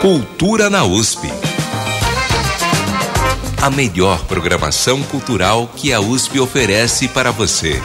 [0.00, 1.30] Cultura na USP.
[3.60, 7.82] A melhor programação cultural que a USP oferece para você.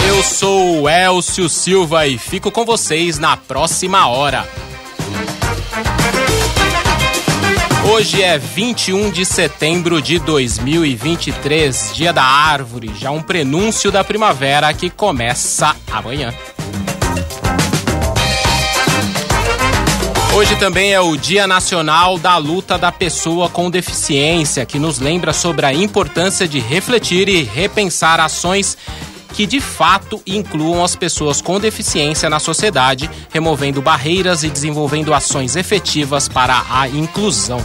[0.05, 4.45] Eu sou o Elcio Silva e fico com vocês na próxima hora.
[7.91, 14.73] Hoje é 21 de setembro de 2023, dia da árvore, já um prenúncio da primavera
[14.73, 16.33] que começa amanhã.
[20.33, 25.33] Hoje também é o Dia Nacional da Luta da Pessoa com Deficiência, que nos lembra
[25.33, 28.77] sobre a importância de refletir e repensar ações
[29.33, 35.55] que de fato incluam as pessoas com deficiência na sociedade, removendo barreiras e desenvolvendo ações
[35.55, 37.59] efetivas para a inclusão.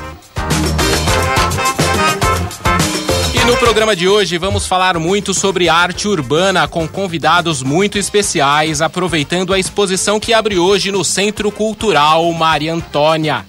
[3.34, 8.80] E no programa de hoje vamos falar muito sobre arte urbana com convidados muito especiais,
[8.80, 13.44] aproveitando a exposição que abre hoje no Centro Cultural Maria Antônia.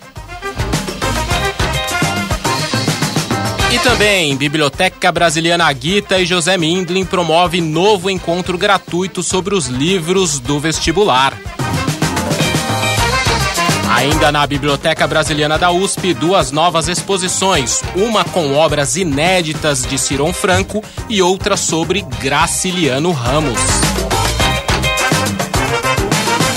[3.71, 10.39] E também, Biblioteca Brasiliana Guita e José Mindlin promove novo encontro gratuito sobre os livros
[10.39, 11.37] do vestibular.
[13.95, 20.33] Ainda na Biblioteca Brasiliana da USP, duas novas exposições, uma com obras inéditas de Ciron
[20.33, 23.59] Franco e outra sobre Graciliano Ramos.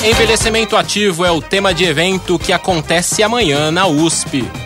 [0.03, 4.62] Envelhecimento ativo é o tema de evento que acontece amanhã na USP.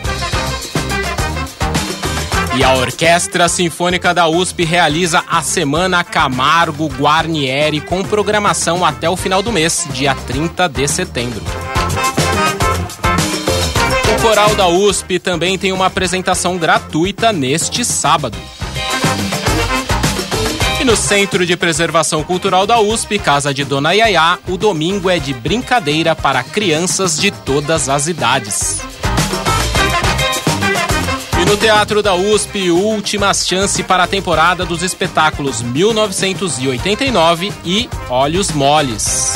[2.57, 9.15] E a Orquestra Sinfônica da USP realiza a Semana Camargo Guarnieri com programação até o
[9.15, 11.43] final do mês, dia 30 de setembro.
[14.11, 18.35] O Coral da USP também tem uma apresentação gratuita neste sábado.
[20.81, 25.19] E no Centro de Preservação Cultural da USP, Casa de Dona Yaya, o domingo é
[25.19, 28.96] de brincadeira para crianças de todas as idades.
[31.47, 39.35] No Teatro da USP, última chance para a temporada dos espetáculos 1989 e Olhos Moles.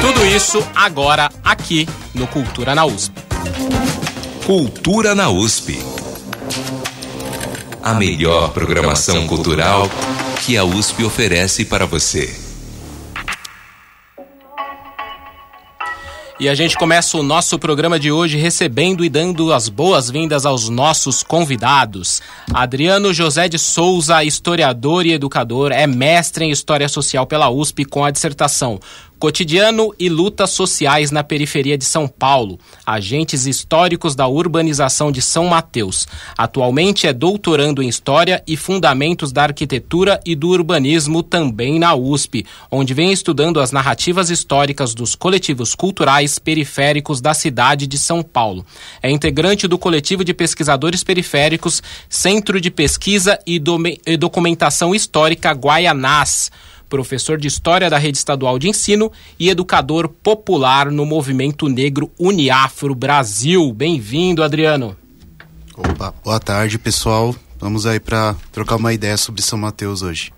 [0.00, 3.14] Tudo isso agora aqui no Cultura na USP.
[4.46, 5.78] Cultura na USP.
[7.82, 9.86] A melhor programação cultural
[10.46, 12.49] que a USP oferece para você.
[16.40, 20.70] E a gente começa o nosso programa de hoje recebendo e dando as boas-vindas aos
[20.70, 22.22] nossos convidados.
[22.54, 28.06] Adriano José de Souza, historiador e educador, é mestre em História Social pela USP com
[28.06, 28.80] a dissertação
[29.20, 35.44] Cotidiano e lutas sociais na periferia de São Paulo, agentes históricos da urbanização de São
[35.44, 36.08] Mateus.
[36.38, 42.46] Atualmente é doutorando em História e Fundamentos da Arquitetura e do Urbanismo também na USP,
[42.70, 48.64] onde vem estudando as narrativas históricas dos coletivos culturais periféricos da cidade de São Paulo.
[49.02, 53.60] É integrante do coletivo de pesquisadores periféricos Centro de Pesquisa e
[54.16, 56.50] Documentação Histórica Guaianás
[56.90, 62.94] professor de História da Rede Estadual de Ensino e educador popular no movimento negro Uniafro
[62.94, 63.72] Brasil.
[63.72, 64.96] Bem-vindo, Adriano.
[65.76, 67.34] Opa, boa tarde, pessoal.
[67.58, 70.32] Vamos aí para trocar uma ideia sobre São Mateus hoje.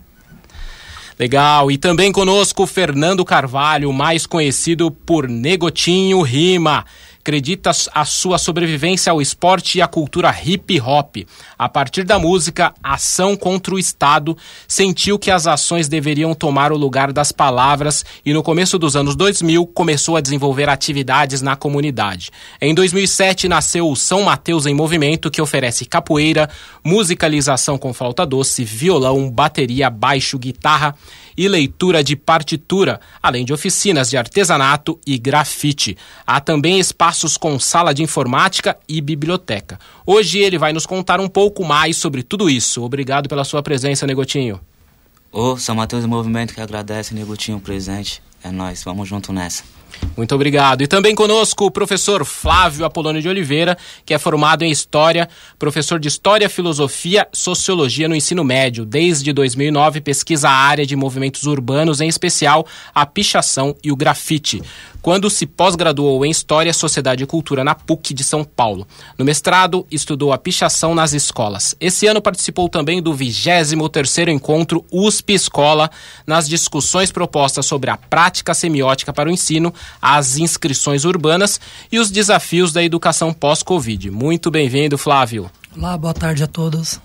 [1.18, 1.70] Legal.
[1.70, 6.84] E também conosco Fernando Carvalho, mais conhecido por Negotinho Rima
[7.22, 11.18] acredita a sua sobrevivência ao esporte e à cultura hip hop.
[11.56, 14.36] A partir da música Ação contra o Estado,
[14.66, 19.14] sentiu que as ações deveriam tomar o lugar das palavras e no começo dos anos
[19.14, 22.30] 2000 começou a desenvolver atividades na comunidade.
[22.60, 26.50] Em 2007 nasceu o São Mateus em Movimento, que oferece capoeira,
[26.84, 30.96] musicalização com flauta doce, violão, bateria, baixo, guitarra
[31.36, 35.96] e leitura de partitura, além de oficinas de artesanato e grafite.
[36.26, 39.78] Há também espaços com sala de informática e biblioteca.
[40.06, 42.82] Hoje ele vai nos contar um pouco mais sobre tudo isso.
[42.82, 44.60] Obrigado pela sua presença, Negotinho.
[45.30, 48.22] Ô, São Mateus Movimento que agradece, Negotinho presente.
[48.44, 49.64] É nós, vamos junto nessa.
[50.16, 50.82] Muito obrigado.
[50.82, 55.28] E também conosco o professor Flávio Apolônio de Oliveira, que é formado em História,
[55.58, 58.84] professor de História, Filosofia, Sociologia no ensino médio.
[58.84, 64.62] Desde 2009 pesquisa a área de movimentos urbanos, em especial a pichação e o grafite
[65.02, 68.86] quando se pós-graduou em História, Sociedade e Cultura na PUC de São Paulo.
[69.18, 71.74] No mestrado, estudou a pichação nas escolas.
[71.80, 75.90] Esse ano participou também do 23º Encontro USP Escola,
[76.26, 81.60] nas discussões propostas sobre a prática semiótica para o ensino, as inscrições urbanas
[81.90, 84.10] e os desafios da educação pós-Covid.
[84.10, 85.50] Muito bem-vindo, Flávio.
[85.76, 87.00] Olá, boa tarde a todos.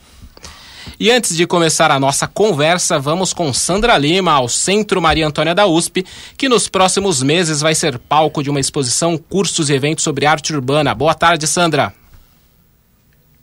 [0.99, 5.53] E antes de começar a nossa conversa, vamos com Sandra Lima ao Centro Maria Antônia
[5.53, 6.05] da USP,
[6.37, 10.53] que nos próximos meses vai ser palco de uma exposição, cursos e eventos sobre arte
[10.53, 10.93] urbana.
[10.93, 11.93] Boa tarde, Sandra.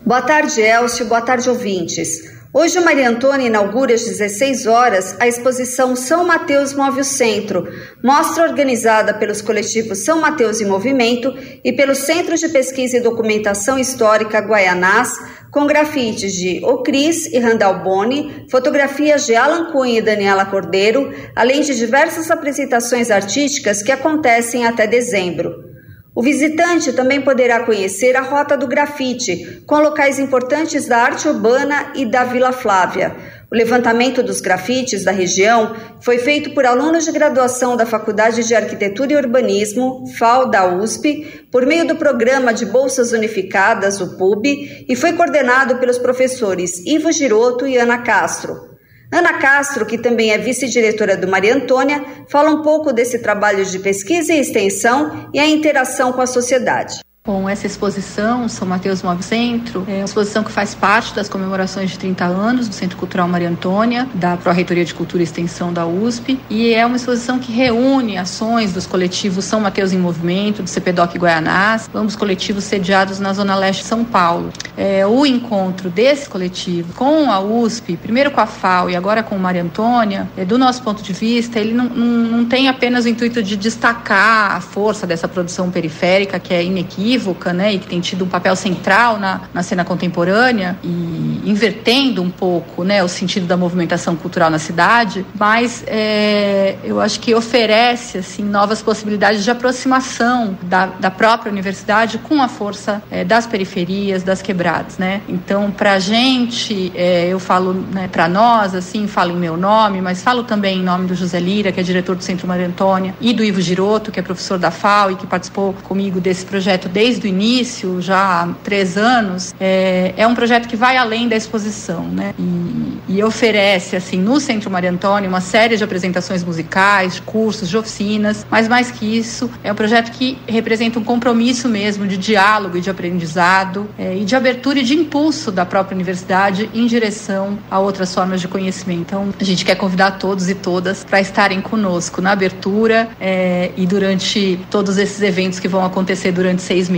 [0.04, 1.06] Boa tarde, Elcio.
[1.06, 2.43] Boa tarde, ouvintes.
[2.56, 7.66] Hoje, o Maria Antônia inaugura às 16 horas a exposição São Mateus Move o Centro,
[8.00, 11.34] mostra organizada pelos coletivos São Mateus em Movimento
[11.64, 15.18] e pelo Centro de Pesquisa e Documentação Histórica Guaianás,
[15.50, 21.60] com grafites de Ocris e Randall Boni, fotografias de Alan Cunha e Daniela Cordeiro, além
[21.60, 25.73] de diversas apresentações artísticas que acontecem até dezembro.
[26.14, 31.90] O visitante também poderá conhecer a Rota do Grafite, com locais importantes da arte urbana
[31.96, 33.16] e da Vila Flávia.
[33.50, 38.54] O levantamento dos grafites da região foi feito por alunos de graduação da Faculdade de
[38.54, 44.86] Arquitetura e Urbanismo, FAO da USP, por meio do Programa de Bolsas Unificadas, o PUB,
[44.88, 48.73] e foi coordenado pelos professores Ivo Giroto e Ana Castro.
[49.12, 53.78] Ana Castro, que também é vice-diretora do Maria Antônia, fala um pouco desse trabalho de
[53.78, 59.22] pesquisa e extensão e a interação com a sociedade com essa exposição, São Mateus Move
[59.22, 63.26] Centro, é uma exposição que faz parte das comemorações de 30 anos do Centro Cultural
[63.26, 67.50] Maria Antônia, da Pró-Reitoria de Cultura e Extensão da USP, e é uma exposição que
[67.50, 73.32] reúne ações dos coletivos São Mateus em Movimento, do CPDOC Guaianás, ambos coletivos sediados na
[73.32, 74.52] Zona Leste de São Paulo.
[74.76, 79.38] É, o encontro desse coletivo com a USP, primeiro com a FAO e agora com
[79.38, 83.08] Maria Antônia, é, do nosso ponto de vista, ele não, não, não tem apenas o
[83.08, 87.86] intuito de destacar a força dessa produção periférica, que é inequívoca, unívoca, né, e que
[87.86, 93.08] tem tido um papel central na, na cena contemporânea e invertendo um pouco, né, o
[93.08, 99.44] sentido da movimentação cultural na cidade, mas é, eu acho que oferece assim novas possibilidades
[99.44, 105.20] de aproximação da, da própria universidade com a força é, das periferias, das quebradas, né.
[105.28, 110.00] Então, para a gente, é, eu falo né, para nós, assim, falo em meu nome,
[110.00, 113.14] mas falo também em nome do José Lira, que é diretor do Centro Maria Antônia,
[113.20, 116.88] e do Ivo Giroto, que é professor da FAO e que participou comigo desse projeto
[116.88, 121.28] desde desde o início, já há três anos, é, é um projeto que vai além
[121.28, 122.32] da exposição, né?
[122.38, 127.76] E, e oferece, assim, no Centro Maria Antônia, uma série de apresentações musicais, cursos, de
[127.76, 132.78] oficinas, mas mais que isso, é um projeto que representa um compromisso mesmo de diálogo
[132.78, 137.58] e de aprendizado é, e de abertura e de impulso da própria universidade em direção
[137.70, 139.02] a outras formas de conhecimento.
[139.02, 143.86] Então, a gente quer convidar todos e todas para estarem conosco na abertura é, e
[143.86, 146.93] durante todos esses eventos que vão acontecer durante seis meses.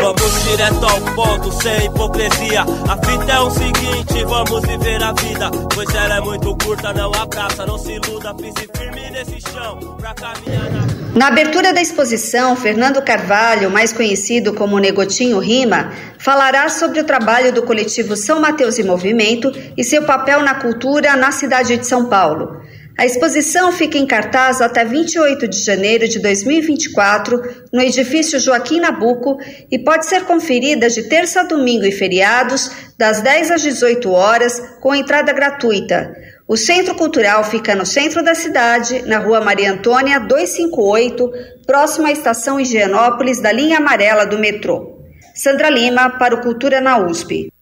[0.00, 2.62] Vamos direto ao ponto, sem hipocrisia.
[2.62, 5.50] A fita é o seguinte: vamos viver a vida.
[5.72, 8.34] Pois ela é muito curta, não abraça, não se iluda.
[8.34, 10.97] Pise firme nesse chão pra caminhar na.
[11.14, 17.52] Na abertura da exposição, Fernando Carvalho, mais conhecido como Negotinho Rima, falará sobre o trabalho
[17.52, 22.08] do coletivo São Mateus e Movimento e seu papel na cultura na cidade de São
[22.08, 22.60] Paulo.
[22.96, 27.40] A exposição fica em cartaz até 28 de janeiro de 2024
[27.72, 29.38] no edifício Joaquim Nabuco
[29.70, 34.60] e pode ser conferida de terça a domingo e feriados, das 10 às 18 horas,
[34.80, 36.12] com entrada gratuita.
[36.48, 41.30] O Centro Cultural fica no centro da cidade, na rua Maria Antônia 258,
[41.66, 44.98] próximo à estação Higienópolis da linha amarela do metrô.
[45.34, 47.52] Sandra Lima, para o Cultura na USP.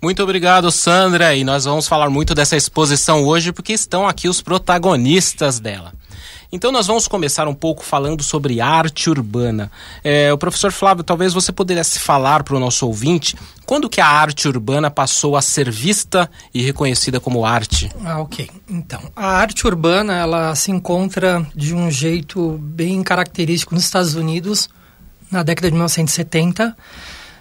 [0.00, 1.34] Muito obrigado, Sandra.
[1.34, 5.92] E nós vamos falar muito dessa exposição hoje porque estão aqui os protagonistas dela.
[6.50, 9.70] Então nós vamos começar um pouco falando sobre arte urbana.
[10.02, 13.36] É, o professor Flávio, talvez você pudesse falar para o nosso ouvinte
[13.66, 17.90] quando que a arte urbana passou a ser vista e reconhecida como arte?
[18.02, 18.48] Ah, ok.
[18.68, 24.70] Então, a arte urbana ela se encontra de um jeito bem característico nos Estados Unidos
[25.30, 26.74] na década de 1970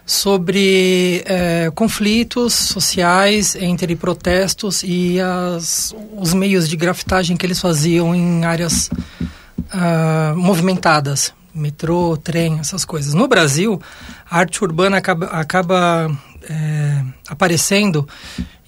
[0.07, 8.15] sobre é, conflitos sociais entre protestos e as, os meios de grafitagem que eles faziam
[8.15, 13.13] em áreas uh, movimentadas, metrô, trem, essas coisas.
[13.13, 13.81] No Brasil,
[14.31, 16.09] a arte urbana acaba, acaba
[16.49, 18.07] é, aparecendo,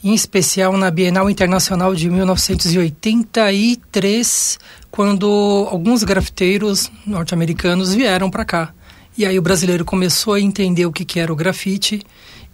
[0.04, 4.60] em especial na Bienal Internacional de 1983,
[4.92, 8.74] quando alguns grafiteiros norte-americanos vieram para cá
[9.18, 12.02] e aí o brasileiro começou a entender o que, que era o grafite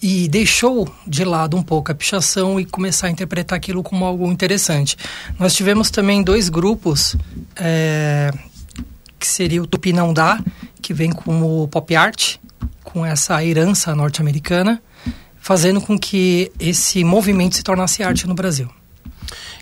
[0.01, 4.29] e deixou de lado um pouco a pichação e começar a interpretar aquilo como algo
[4.31, 4.97] interessante.
[5.39, 7.15] Nós tivemos também dois grupos,
[7.55, 8.31] é,
[9.19, 10.39] que seria o Tupi Não Dá,
[10.81, 12.38] que vem como pop art,
[12.83, 14.81] com essa herança norte-americana,
[15.39, 18.69] fazendo com que esse movimento se tornasse arte no Brasil.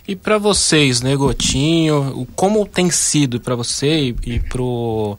[0.06, 5.18] E para vocês, Negotinho, né, como tem sido para você e, e pro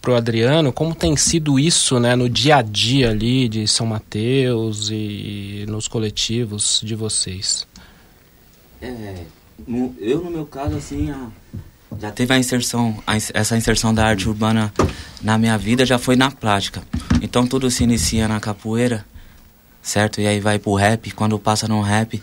[0.00, 3.86] para o Adriano, como tem sido isso né, no dia a dia ali de São
[3.86, 7.66] Mateus e nos coletivos de vocês?
[8.80, 9.14] É,
[9.66, 11.28] no, eu, no meu caso, assim, a,
[12.00, 14.72] já teve a inserção, a, essa inserção da arte urbana
[15.22, 16.82] na minha vida já foi na prática.
[17.22, 19.04] Então tudo se inicia na capoeira,
[19.82, 20.20] certo?
[20.20, 21.10] E aí vai pro rap.
[21.12, 22.22] Quando passa no rap,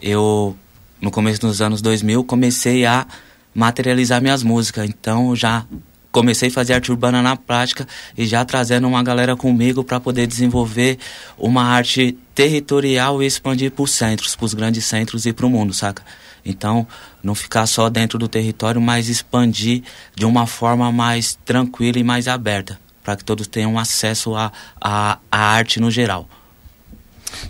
[0.00, 0.56] eu,
[1.00, 3.06] no começo dos anos 2000, comecei a
[3.54, 4.88] materializar minhas músicas.
[4.88, 5.66] Então já
[6.10, 7.86] comecei a fazer arte urbana na prática
[8.16, 10.98] e já trazendo uma galera comigo para poder desenvolver
[11.36, 15.50] uma arte territorial e expandir para os centros, para os grandes centros e para o
[15.50, 16.02] mundo, saca?
[16.44, 16.86] Então,
[17.22, 19.82] não ficar só dentro do território, mas expandir
[20.14, 25.12] de uma forma mais tranquila e mais aberta, para que todos tenham acesso à a,
[25.12, 26.28] a, a, arte no geral.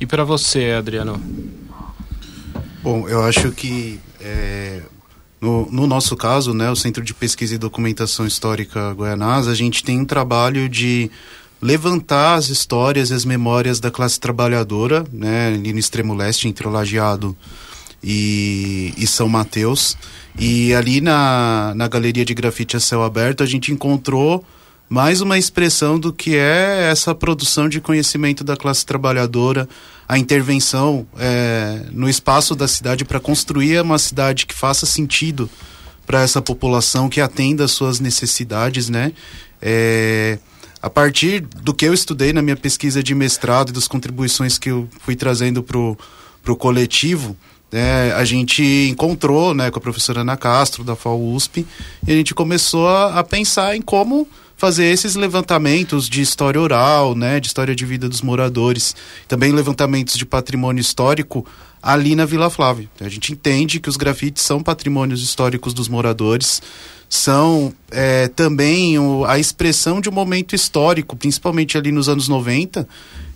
[0.01, 1.23] E para você, Adriano?
[2.83, 4.83] Bom, eu acho que é,
[5.41, 9.85] no, no, nosso caso, né, o Centro de Pesquisa e Documentação Histórica Goianás, a gente
[9.85, 11.11] tem um trabalho de
[11.61, 16.67] levantar as histórias e as memórias da classe trabalhadora, né, ali no extremo leste, entre
[16.67, 17.37] o Lajeado
[18.03, 19.97] e, e São Mateus.
[20.39, 24.45] E ali na, na Galeria de Grafite a Céu Aberto, a gente encontrou
[24.89, 29.69] mais uma expressão do que é essa produção de conhecimento da classe trabalhadora,
[30.09, 35.51] a intervenção é, no espaço da cidade para construir uma cidade que faça sentido
[36.07, 39.13] para essa população, que atenda às suas necessidades, né?
[39.61, 40.39] É,
[40.81, 44.71] a partir do que eu estudei na minha pesquisa de mestrado e das contribuições que
[44.71, 47.37] eu fui trazendo para o coletivo,
[47.71, 51.67] é, a gente encontrou né, com a professora Ana Castro, da FAO USP,
[52.07, 54.27] e a gente começou a, a pensar em como
[54.59, 58.95] fazer esses levantamentos de história oral, né, de história de vida dos moradores,
[59.29, 61.47] também levantamentos de patrimônio histórico
[61.81, 62.91] ali na Vila Flávia.
[63.01, 66.61] A gente entende que os grafites são patrimônios históricos dos moradores,
[67.09, 72.87] são é, também o, a expressão de um momento histórico, principalmente ali nos anos 90,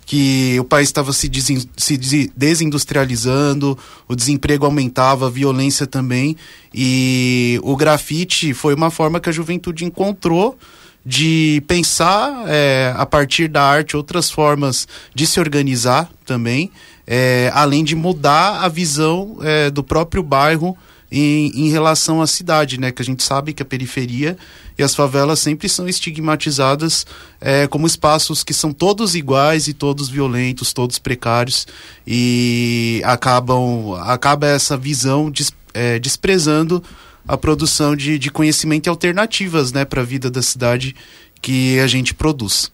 [0.05, 1.31] que o país estava se,
[1.77, 3.77] se, desindustrializando,
[4.09, 6.35] o desemprego aumentava, a violência também,
[6.73, 10.57] e o grafite foi uma forma que a juventude encontrou
[11.05, 16.71] de pensar é, a partir da arte outras formas de se organizar também,
[17.05, 20.77] é, além de mudar a visão é, do próprio bairro
[21.11, 22.91] em, em, relação à cidade, né?
[22.91, 24.35] Que a gente sabe que a periferia
[24.77, 27.05] e as favelas sempre são estigmatizadas
[27.39, 31.67] é, como espaços que são todos iguais e todos violentos, todos precários
[32.07, 35.31] e acabam acaba essa visão
[35.73, 36.83] é, desprezando
[37.27, 40.95] a produção de, de conhecimento e alternativas né, para a vida da cidade
[41.41, 42.71] que a gente produz.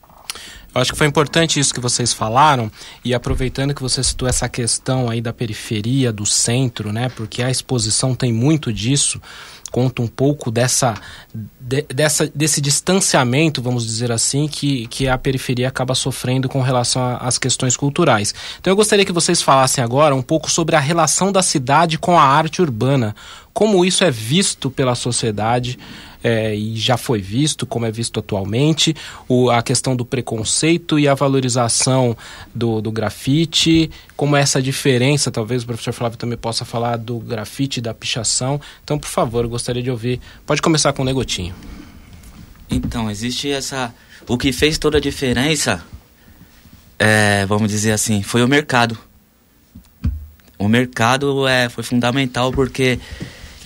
[0.73, 2.71] Eu acho que foi importante isso que vocês falaram
[3.03, 7.09] e aproveitando que você citou essa questão aí da periferia, do centro, né?
[7.09, 9.19] Porque a exposição tem muito disso
[9.71, 10.95] conta um pouco dessa,
[11.59, 17.17] de, dessa, desse distanciamento, vamos dizer assim, que, que a periferia acaba sofrendo com relação
[17.19, 18.33] às questões culturais.
[18.59, 22.17] Então eu gostaria que vocês falassem agora um pouco sobre a relação da cidade com
[22.17, 23.15] a arte urbana,
[23.53, 25.77] como isso é visto pela sociedade
[26.23, 28.95] é, e já foi visto, como é visto atualmente,
[29.27, 32.15] o, a questão do preconceito e a valorização
[32.53, 37.19] do, do grafite, como é essa diferença, talvez o professor Flávio também possa falar do
[37.19, 38.59] grafite da pichação.
[38.83, 40.19] Então, por favor, eu gostaria de ouvir.
[40.45, 41.55] Pode começar com o Negotinho.
[42.69, 43.93] Então, existe essa.
[44.27, 45.83] O que fez toda a diferença,
[46.99, 48.97] é, vamos dizer assim, foi o mercado.
[50.57, 52.99] O mercado é, foi fundamental porque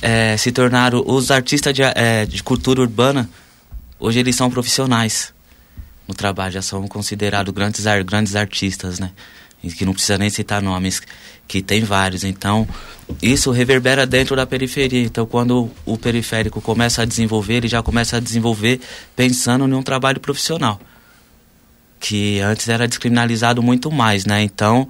[0.03, 3.29] é, se tornaram os artistas de, é, de cultura urbana,
[3.97, 5.33] hoje eles são profissionais
[6.05, 9.11] no trabalho, já são considerados grandes, grandes artistas, né?
[9.63, 11.01] E que não precisa nem citar nomes,
[11.47, 12.25] que tem vários.
[12.25, 12.67] Então,
[13.21, 15.01] isso reverbera dentro da periferia.
[15.01, 18.81] Então, quando o periférico começa a desenvolver, ele já começa a desenvolver
[19.15, 20.81] pensando em um trabalho profissional.
[21.97, 24.43] Que antes era descriminalizado muito mais, né?
[24.43, 24.85] Então,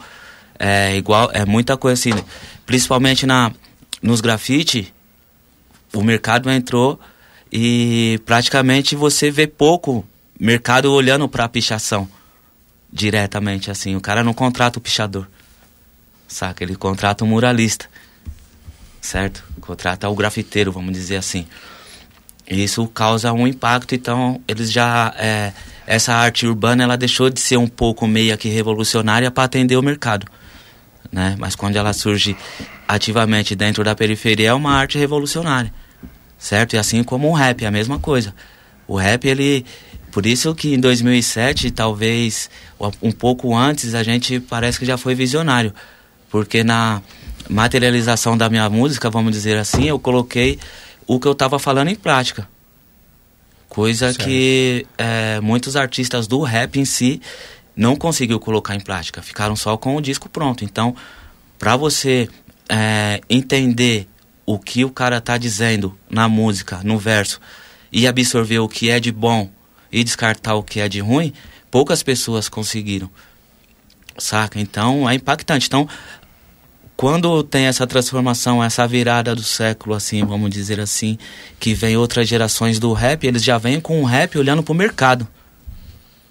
[0.57, 2.23] é igual, é muita coisa assim.
[2.65, 3.51] Principalmente na,
[4.01, 4.91] nos grafite,
[5.93, 6.99] o mercado entrou
[7.51, 10.05] e praticamente você vê pouco
[10.39, 12.09] mercado olhando para a pichação
[12.91, 13.95] diretamente assim.
[13.95, 15.27] O cara não contrata o pichador,
[16.27, 16.63] saca?
[16.63, 17.89] Ele contrata o muralista,
[19.01, 19.43] certo?
[19.61, 21.47] Contrata o grafiteiro, vamos dizer assim.
[22.47, 25.53] Isso causa um impacto, então eles já é,
[25.87, 29.81] essa arte urbana ela deixou de ser um pouco meio que revolucionária para atender o
[29.81, 30.27] mercado,
[31.11, 31.35] né?
[31.39, 32.35] Mas quando ela surge
[32.87, 35.73] ativamente dentro da periferia é uma arte revolucionária,
[36.43, 36.73] certo?
[36.73, 38.35] E assim como o rap é a mesma coisa.
[38.85, 39.65] O rap ele
[40.11, 42.49] por isso que em 2007, talvez
[43.01, 45.73] um pouco antes, a gente parece que já foi visionário.
[46.29, 47.01] Porque na
[47.49, 50.59] materialização da minha música, vamos dizer assim, eu coloquei
[51.07, 52.47] o que eu estava falando em prática.
[53.67, 54.25] Coisa certo.
[54.25, 57.19] que é, muitos artistas do rap em si
[57.75, 59.21] não conseguiu colocar em prática.
[59.21, 60.63] Ficaram só com o disco pronto.
[60.63, 60.95] Então,
[61.57, 62.29] para você
[62.69, 64.07] é, entender
[64.45, 67.39] o que o cara tá dizendo na música, no verso,
[67.91, 69.49] e absorver o que é de bom
[69.91, 71.33] e descartar o que é de ruim,
[71.69, 73.09] poucas pessoas conseguiram.
[74.17, 74.59] Saca?
[74.59, 75.67] Então é impactante.
[75.67, 75.87] Então,
[76.95, 81.17] quando tem essa transformação, essa virada do século, assim, vamos dizer assim,
[81.59, 85.27] que vem outras gerações do rap, eles já vêm com o rap olhando pro mercado.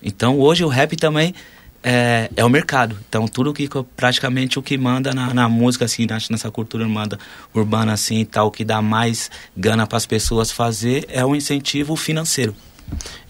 [0.03, 1.35] Então hoje o rap também
[1.83, 2.97] é, é o mercado.
[3.09, 7.19] Então tudo que praticamente o que manda na, na música, assim, nessa cultura urbana,
[7.55, 12.55] urbana assim tal, que dá mais gana para as pessoas fazer é o incentivo financeiro.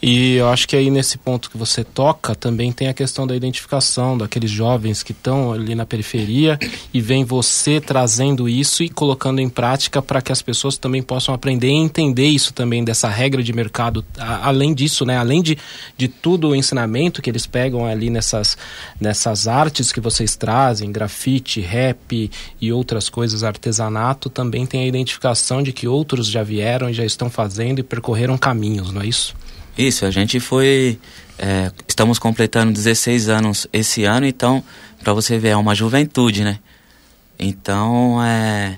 [0.03, 3.37] E eu acho que aí nesse ponto que você toca também tem a questão da
[3.37, 6.59] identificação daqueles jovens que estão ali na periferia
[6.93, 11.33] e vem você trazendo isso e colocando em prática para que as pessoas também possam
[11.33, 14.05] aprender e entender isso também dessa regra de mercado.
[14.19, 15.57] além disso, né, além de,
[15.97, 18.59] de tudo o ensinamento que eles pegam ali nessas,
[19.01, 22.29] nessas artes que vocês trazem, grafite, rap
[22.61, 27.05] e outras coisas, artesanato, também tem a identificação de que outros já vieram e já
[27.05, 29.33] estão fazendo e percorreram caminhos, não é isso?
[29.77, 30.99] Isso, a gente foi.
[31.39, 34.63] É, estamos completando 16 anos esse ano, então,
[35.03, 36.59] para você ver, é uma juventude, né?
[37.39, 38.77] Então, é,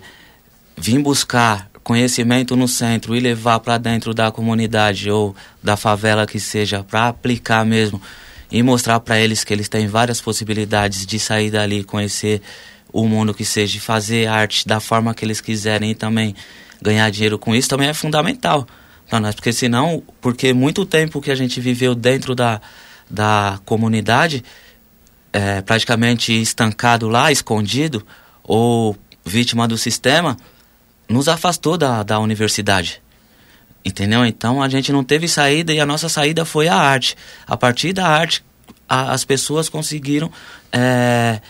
[0.76, 6.40] vim buscar conhecimento no centro e levar para dentro da comunidade ou da favela que
[6.40, 8.00] seja, para aplicar mesmo
[8.50, 12.40] e mostrar para eles que eles têm várias possibilidades de sair dali, conhecer
[12.90, 16.35] o mundo que seja, fazer arte da forma que eles quiserem e também
[16.80, 18.66] ganhar dinheiro com isso também é fundamental
[19.08, 22.60] para nós, porque senão, porque muito tempo que a gente viveu dentro da,
[23.08, 24.44] da comunidade,
[25.32, 28.04] é, praticamente estancado lá, escondido,
[28.42, 30.36] ou vítima do sistema,
[31.08, 33.02] nos afastou da, da universidade.
[33.84, 34.24] Entendeu?
[34.24, 37.16] Então a gente não teve saída e a nossa saída foi a arte.
[37.46, 38.42] A partir da arte,
[38.88, 40.30] a, as pessoas conseguiram
[40.72, 41.40] é,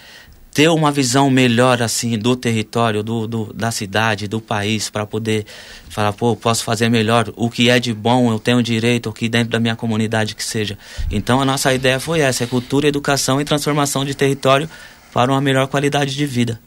[0.55, 5.45] ter uma visão melhor assim do território, do, do da cidade, do país, para poder
[5.89, 9.51] falar, pô, posso fazer melhor o que é de bom, eu tenho direito aqui dentro
[9.51, 10.79] da minha comunidade que seja.
[11.11, 14.71] Então a nossa ideia foi essa, é cultura, educação e transformação de território
[15.13, 16.61] para uma melhor qualidade de vida.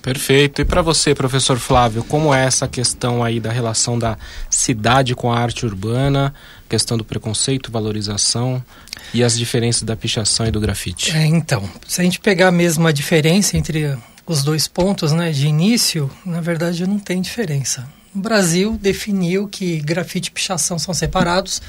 [0.00, 0.62] Perfeito.
[0.62, 4.16] E para você, professor Flávio, como é essa questão aí da relação da
[4.48, 6.32] cidade com a arte urbana,
[6.68, 8.64] questão do preconceito, valorização
[9.12, 11.10] e as diferenças da pichação e do grafite?
[11.14, 15.46] É, então, se a gente pegar mesmo a diferença entre os dois pontos, né, de
[15.46, 17.86] início, na verdade não tem diferença.
[18.14, 21.60] O Brasil definiu que grafite e pichação são separados,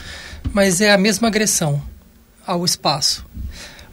[0.53, 1.81] mas é a mesma agressão
[2.45, 3.25] ao espaço.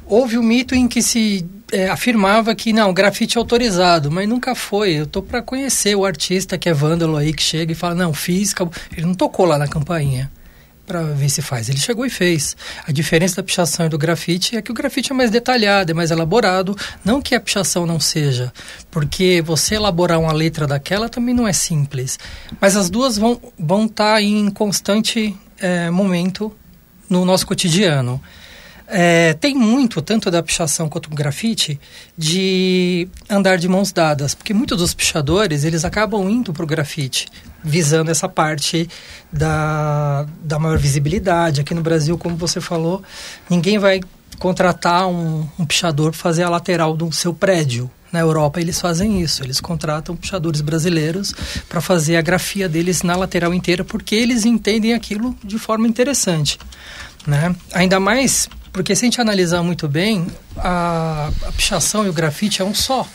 [0.07, 1.45] Houve um mito em que se
[1.75, 4.93] é, afirmava que não, grafite é autorizado, mas nunca foi.
[4.93, 8.15] Eu tô para conhecer o artista que é vândalo aí, que chega e fala, não,
[8.15, 8.55] fiz,
[8.97, 10.31] ele não tocou lá na campainha.
[10.87, 11.69] para ver se faz.
[11.71, 12.57] Ele chegou e fez.
[12.87, 15.95] A diferença da pichação e do grafite é que o grafite é mais detalhado, é
[15.95, 16.77] mais elaborado.
[17.03, 18.53] Não que a pichação não seja,
[18.91, 22.19] porque você elaborar uma letra daquela também não é simples.
[22.61, 26.55] Mas as duas vão estar vão tá em constante é, momento
[27.09, 28.21] no nosso cotidiano.
[28.97, 31.81] É, tem muito, tanto da pichação quanto do grafite,
[32.17, 37.27] de andar de mãos dadas, porque muitos dos pichadores eles acabam indo para o grafite,
[37.61, 38.89] visando essa parte
[39.33, 41.61] da, da maior visibilidade.
[41.61, 43.03] Aqui no Brasil, como você falou,
[43.51, 43.99] ninguém vai
[44.39, 47.91] contratar um, um pichador para fazer a lateral do seu prédio.
[48.13, 51.35] Na Europa eles fazem isso, eles contratam pichadores brasileiros
[51.69, 56.61] para fazer a grafia deles na lateral inteira, porque eles entendem aquilo de forma interessante.
[57.27, 57.57] Né?
[57.73, 62.61] Ainda mais porque se a gente analisar muito bem, a, a pichação e o grafite
[62.61, 63.07] é um só.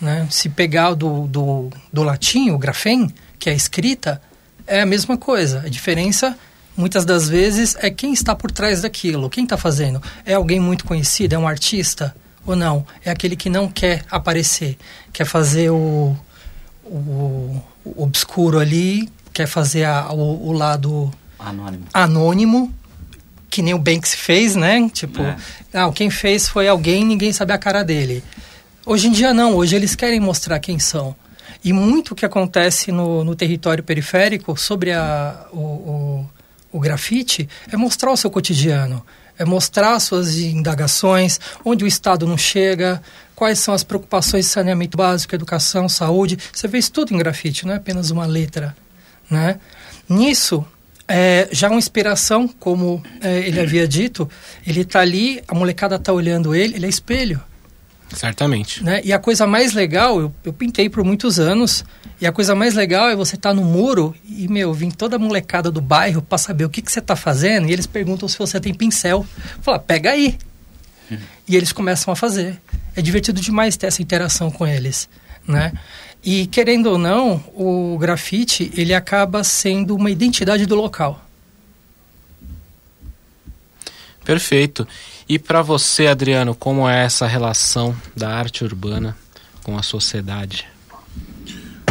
[0.00, 0.26] Né?
[0.30, 4.22] Se pegar do, do, do latim, o grafém, que é a escrita,
[4.66, 5.60] é a mesma coisa.
[5.66, 6.38] A diferença,
[6.74, 9.28] muitas das vezes, é quem está por trás daquilo.
[9.28, 10.02] Quem está fazendo?
[10.24, 11.34] É alguém muito conhecido?
[11.34, 12.16] É um artista?
[12.46, 12.86] Ou não?
[13.04, 14.78] É aquele que não quer aparecer,
[15.12, 16.16] quer fazer o,
[16.82, 21.84] o, o obscuro ali, quer fazer a, o, o lado Anônimo.
[21.92, 22.74] anônimo
[23.52, 24.88] que nem o Banks fez, né?
[24.88, 25.36] Tipo, é.
[25.74, 28.24] ah, quem fez foi alguém, ninguém sabe a cara dele.
[28.86, 31.14] Hoje em dia não, hoje eles querem mostrar quem são.
[31.62, 36.30] E muito que acontece no, no território periférico sobre a, o, o,
[36.72, 39.04] o grafite é mostrar o seu cotidiano,
[39.38, 43.02] é mostrar suas indagações, onde o Estado não chega,
[43.36, 46.38] quais são as preocupações de saneamento básico, educação, saúde.
[46.50, 48.74] Você vê isso tudo em grafite, não é apenas uma letra.
[49.30, 49.60] Né?
[50.08, 50.64] Nisso,
[51.14, 54.26] é, já uma inspiração, como é, ele havia dito,
[54.66, 57.38] ele está ali, a molecada está olhando ele, ele é espelho.
[58.14, 58.82] Certamente.
[58.82, 59.02] Né?
[59.04, 61.84] E a coisa mais legal, eu, eu pintei por muitos anos,
[62.18, 65.16] e a coisa mais legal é você estar tá no muro e, meu, vem toda
[65.16, 68.26] a molecada do bairro para saber o que, que você está fazendo, e eles perguntam
[68.26, 69.26] se você tem pincel.
[69.60, 70.38] Fala, pega aí.
[71.10, 71.18] Uhum.
[71.46, 72.58] E eles começam a fazer.
[72.96, 75.10] É divertido demais ter essa interação com eles,
[75.46, 75.72] né?
[76.24, 81.24] E querendo ou não, o grafite ele acaba sendo uma identidade do local.
[84.24, 84.86] Perfeito.
[85.28, 89.16] E para você, Adriano, como é essa relação da arte urbana
[89.64, 90.66] com a sociedade?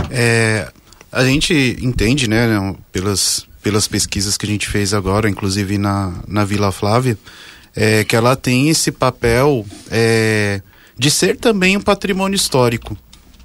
[0.10, 0.72] É,
[1.12, 6.46] a gente entende, né, pelas, pelas pesquisas que a gente fez agora, inclusive na, na
[6.46, 7.18] Vila Flávia,
[7.76, 10.62] é, que ela tem esse papel é,
[10.98, 12.98] de ser também um patrimônio histórico.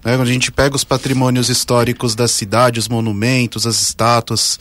[0.06, 0.16] Né?
[0.16, 4.56] Quando a gente pega os patrimônios históricos da cidade, os monumentos, as estátuas,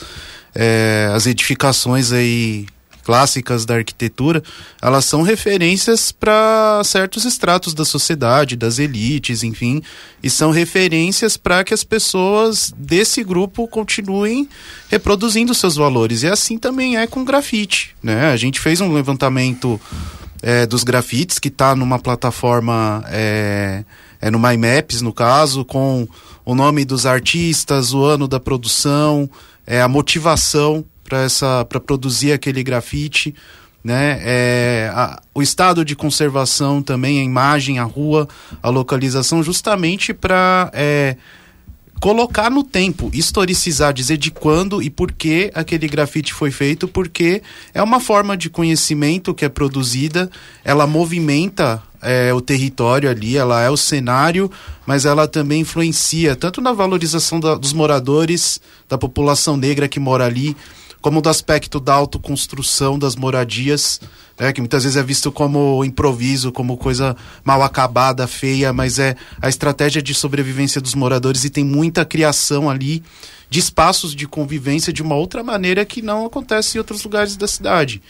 [0.55, 2.65] é, as edificações aí
[3.03, 4.41] clássicas da arquitetura,
[4.81, 9.83] elas são referências para certos estratos da sociedade, das elites, enfim,
[10.23, 14.49] e são referências para que as pessoas desse grupo continuem
[14.89, 16.23] reproduzindo seus valores.
[16.23, 18.31] E assim também é com grafite, né?
[18.31, 19.79] A gente fez um levantamento
[20.41, 23.83] é, dos grafites que está numa plataforma é,
[24.25, 26.07] é no MyMaps, no caso, com
[26.43, 29.29] o nome dos artistas, o ano da produção,
[29.67, 33.35] é, a motivação para produzir aquele grafite.
[33.83, 34.19] Né?
[34.23, 38.27] É, a, o estado de conservação também, a imagem, a rua,
[38.63, 41.17] a localização, justamente para é,
[41.99, 47.41] colocar no tempo, historicizar, dizer de quando e por que aquele grafite foi feito, porque
[47.73, 50.29] é uma forma de conhecimento que é produzida,
[50.63, 54.51] ela movimenta é, o território ali, ela é o cenário,
[54.85, 60.25] mas ela também influencia tanto na valorização da, dos moradores, da população negra que mora
[60.25, 60.55] ali,
[61.05, 64.01] como do aspecto da autoconstrução das moradias,
[64.39, 69.15] né, que muitas vezes é visto como improviso, como coisa mal acabada, feia, mas é
[69.39, 73.03] a estratégia de sobrevivência dos moradores e tem muita criação ali
[73.51, 77.47] de espaços de convivência de uma outra maneira que não acontece em outros lugares da
[77.47, 78.01] cidade.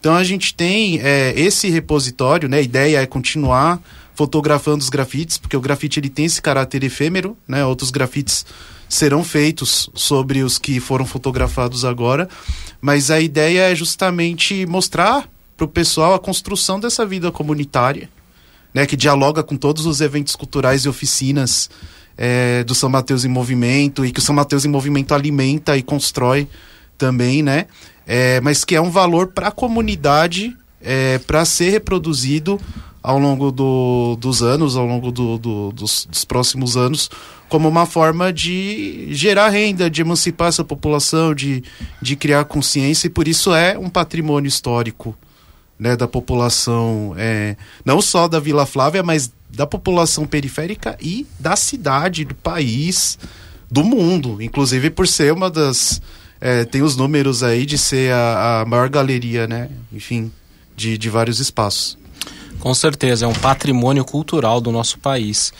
[0.00, 2.58] Então a gente tem é, esse repositório, né?
[2.58, 3.80] A ideia é continuar
[4.12, 7.64] fotografando os grafites, porque o grafite ele tem esse caráter efêmero, né?
[7.64, 8.44] Outros grafites
[8.90, 12.28] serão feitos sobre os que foram fotografados agora,
[12.78, 15.26] mas a ideia é justamente mostrar
[15.56, 18.10] para o pessoal a construção dessa vida comunitária,
[18.74, 18.84] né?
[18.84, 21.70] Que dialoga com todos os eventos culturais e oficinas
[22.18, 25.82] é, do São Mateus em Movimento e que o São Mateus em Movimento alimenta e
[25.82, 26.46] constrói
[26.98, 27.66] também, né?
[28.12, 32.60] é, mas que é um valor para a comunidade é, para ser reproduzido
[33.02, 37.10] ao longo do, dos anos, ao longo do, do, dos, dos, próximos anos,
[37.48, 41.62] como uma forma de gerar renda, de emancipar essa população, de,
[42.00, 45.16] de criar consciência, e por isso é um patrimônio histórico
[45.78, 51.56] né, da população, é, não só da Vila Flávia, mas da população periférica e da
[51.56, 53.18] cidade, do país,
[53.70, 56.02] do mundo, inclusive por ser uma das
[56.40, 59.68] é, tem os números aí de ser a, a maior galeria, né?
[59.92, 60.32] Enfim,
[60.74, 61.99] de, de vários espaços.
[62.60, 65.50] Com certeza, é um patrimônio cultural do nosso país.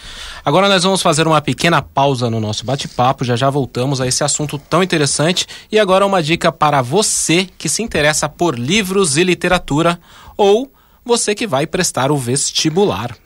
[0.44, 4.22] Agora nós vamos fazer uma pequena pausa no nosso bate-papo, já já voltamos a esse
[4.22, 5.46] assunto tão interessante.
[5.72, 9.98] E agora uma dica para você que se interessa por livros e literatura
[10.36, 10.70] ou
[11.02, 13.16] você que vai prestar o vestibular.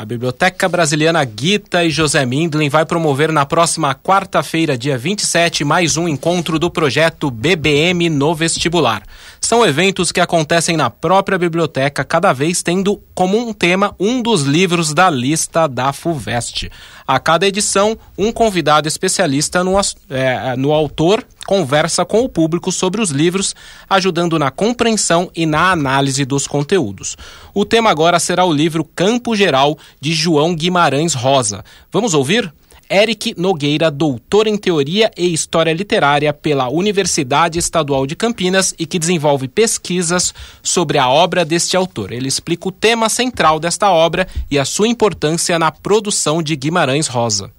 [0.00, 5.98] A Biblioteca Brasiliana Guita e José Mindlin vai promover na próxima quarta-feira, dia 27, mais
[5.98, 9.02] um encontro do projeto BBM no Vestibular.
[9.38, 14.44] São eventos que acontecem na própria biblioteca, cada vez tendo como um tema um dos
[14.44, 16.70] livros da lista da FUVEST.
[17.06, 23.00] A cada edição, um convidado especialista no, é, no autor conversa com o público sobre
[23.00, 23.56] os livros,
[23.88, 27.16] ajudando na compreensão e na análise dos conteúdos.
[27.52, 31.64] O tema agora será o livro Campo Geral, de João Guimarães Rosa.
[31.90, 32.54] Vamos ouvir?
[32.88, 39.00] Eric Nogueira, doutor em Teoria e História Literária pela Universidade Estadual de Campinas e que
[39.00, 40.32] desenvolve pesquisas
[40.62, 42.12] sobre a obra deste autor.
[42.12, 47.08] Ele explica o tema central desta obra e a sua importância na produção de Guimarães
[47.08, 47.50] Rosa.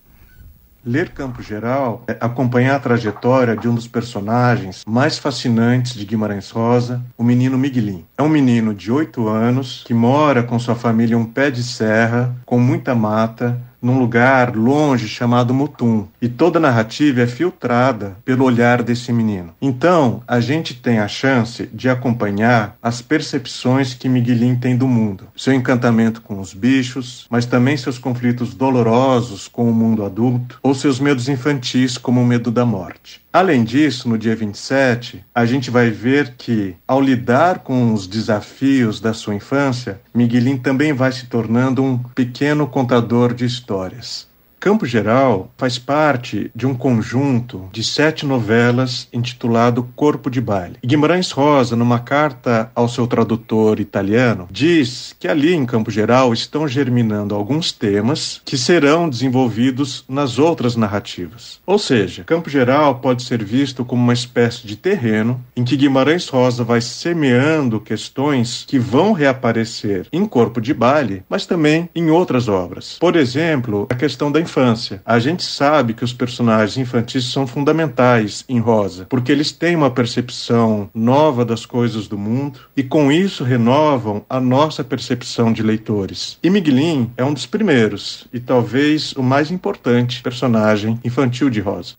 [0.83, 6.49] Ler Campo Geral é acompanhar a trajetória de um dos personagens mais fascinantes de Guimarães
[6.49, 8.03] Rosa, o menino Miguelim.
[8.17, 11.61] É um menino de 8 anos que mora com sua família em um pé de
[11.63, 16.07] serra, com muita mata, num lugar longe chamado Mutum.
[16.21, 19.53] E toda a narrativa é filtrada pelo olhar desse menino.
[19.61, 25.27] Então, a gente tem a chance de acompanhar as percepções que Miguelim tem do mundo.
[25.35, 30.75] Seu encantamento com os bichos, mas também seus conflitos dolorosos com o mundo adulto, ou
[30.75, 33.21] seus medos infantis, como o medo da morte.
[33.33, 38.99] Além disso, no dia 27, a gente vai ver que, ao lidar com os desafios
[38.99, 44.30] da sua infância, Miguelin também vai se tornando um pequeno contador de histórias histórias.
[44.62, 50.76] Campo Geral faz parte de um conjunto de sete novelas intitulado Corpo de Baile.
[50.86, 56.67] Guimarães Rosa, numa carta ao seu tradutor italiano, diz que ali em Campo Geral estão
[56.67, 61.60] germinando alguns temas que serão desenvolvidos nas outras narrativas.
[61.65, 66.28] Ou seja, Campo Geral pode ser visto como uma espécie de terreno em que Guimarães
[66.28, 72.47] Rosa vai semeando questões que vão reaparecer em Corpo de Baile, mas também em outras
[72.47, 73.00] obras.
[73.00, 75.01] Por exemplo, a questão da infância.
[75.05, 79.89] A gente sabe que os personagens infantis são fundamentais em Rosa, porque eles têm uma
[79.89, 86.37] percepção nova das coisas do mundo e com isso renovam a nossa percepção de leitores.
[86.43, 91.93] E Miguelin é um dos primeiros e talvez o mais importante personagem infantil de Rosa.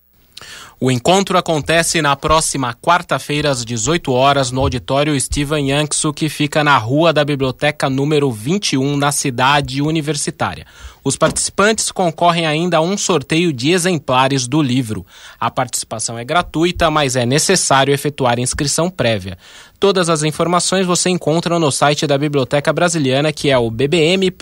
[0.85, 6.65] O encontro acontece na próxima quarta-feira, às 18 horas, no auditório Steven Yanksu, que fica
[6.65, 10.67] na rua da Biblioteca número 21, na cidade universitária.
[11.05, 15.07] Os participantes concorrem ainda a um sorteio de exemplares do livro.
[15.39, 19.39] A participação é gratuita, mas é necessário efetuar inscrição prévia.
[19.79, 24.37] Todas as informações você encontra no site da Biblioteca Brasiliana, que é o bbm.usp.br.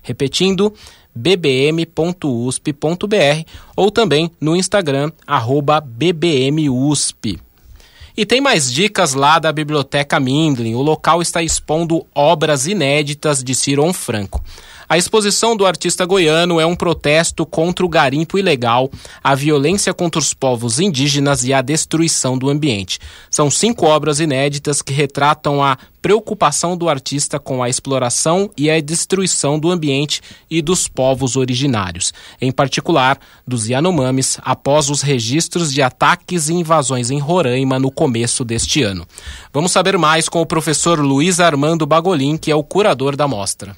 [0.00, 0.72] Repetindo,
[1.14, 2.24] bbm.usp.br
[3.76, 5.12] ou também no Instagram,
[5.80, 7.38] bbmusp.
[8.16, 10.74] E tem mais dicas lá da Biblioteca Mindlin.
[10.74, 14.42] O local está expondo obras inéditas de Ciron Franco.
[14.94, 18.88] A exposição do artista goiano é um protesto contra o garimpo ilegal,
[19.24, 23.00] a violência contra os povos indígenas e a destruição do ambiente.
[23.28, 28.80] São cinco obras inéditas que retratam a preocupação do artista com a exploração e a
[28.80, 35.82] destruição do ambiente e dos povos originários, em particular dos Yanomamis, após os registros de
[35.82, 39.04] ataques e invasões em Roraima no começo deste ano.
[39.52, 43.74] Vamos saber mais com o professor Luiz Armando Bagolin, que é o curador da mostra.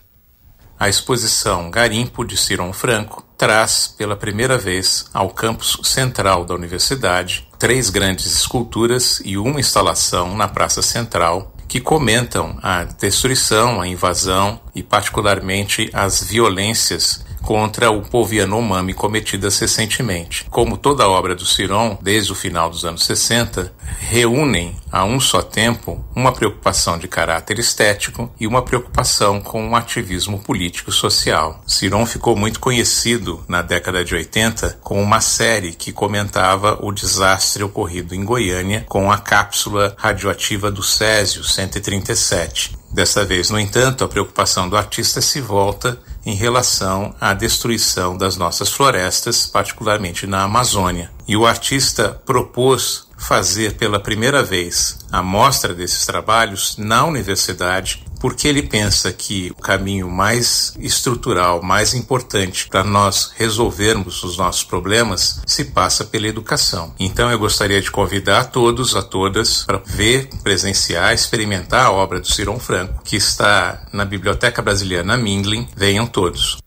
[0.78, 7.48] A exposição Garimpo de Ciron Franco traz pela primeira vez ao campus central da universidade
[7.58, 14.60] três grandes esculturas e uma instalação na Praça Central que comentam a destruição, a invasão
[14.74, 20.44] e, particularmente, as violências contra o povo Yanomami cometidas recentemente.
[20.50, 25.40] Como toda obra do Ciron, desde o final dos anos 60, reúnem a um só
[25.40, 31.62] tempo uma preocupação de caráter estético e uma preocupação com um ativismo político social.
[31.68, 37.62] Ciron ficou muito conhecido na década de 80 com uma série que comentava o desastre
[37.62, 42.76] ocorrido em Goiânia com a cápsula radioativa do Césio 137.
[42.90, 48.36] Dessa vez, no entanto, a preocupação do artista se volta em relação à destruição das
[48.36, 51.08] nossas florestas, particularmente na Amazônia.
[51.28, 58.48] E o artista propôs fazer pela primeira vez a mostra desses trabalhos na universidade porque
[58.48, 65.40] ele pensa que o caminho mais estrutural, mais importante para nós resolvermos os nossos problemas
[65.46, 66.92] se passa pela educação.
[66.98, 72.18] Então eu gostaria de convidar a todos, a todas, para ver, presenciar, experimentar a obra
[72.18, 75.68] do Ciron Franco, que está na Biblioteca Brasiliana Mindlin.
[75.76, 76.58] Venham todos.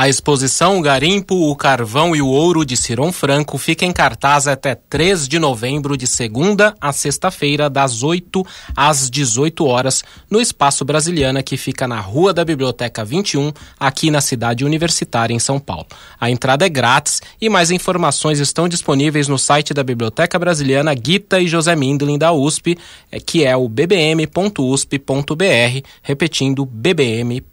[0.00, 4.48] A exposição o Garimpo, o Carvão e o Ouro de Ciron Franco fica em cartaz
[4.48, 8.42] até 3 de novembro, de segunda a sexta-feira, das 8
[8.74, 14.22] às 18 horas, no Espaço Brasiliana, que fica na Rua da Biblioteca 21, aqui na
[14.22, 15.84] cidade universitária, em São Paulo.
[16.18, 21.38] A entrada é grátis e mais informações estão disponíveis no site da Biblioteca Brasiliana Guita
[21.40, 22.78] e José Mindlin da USP,
[23.12, 24.96] é, que é o bbm.usp.br,
[26.02, 27.50] repetindo bbm.usp.br.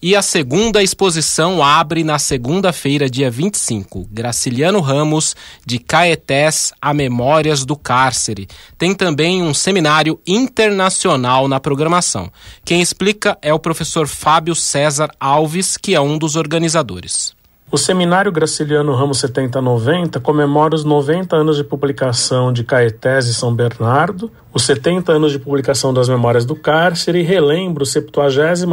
[0.00, 4.06] E a segunda exposição abre na segunda-feira, dia 25.
[4.08, 5.34] Graciliano Ramos,
[5.66, 8.46] de Caetés a Memórias do Cárcere.
[8.78, 12.30] Tem também um seminário internacional na programação.
[12.64, 17.36] Quem explica é o professor Fábio César Alves, que é um dos organizadores.
[17.70, 23.52] O Seminário Graciliano Ramos 7090 comemora os 90 anos de publicação de Caetés e São
[23.52, 28.18] Bernardo, os 70 anos de publicação das Memórias do Cárcere e relembra o 70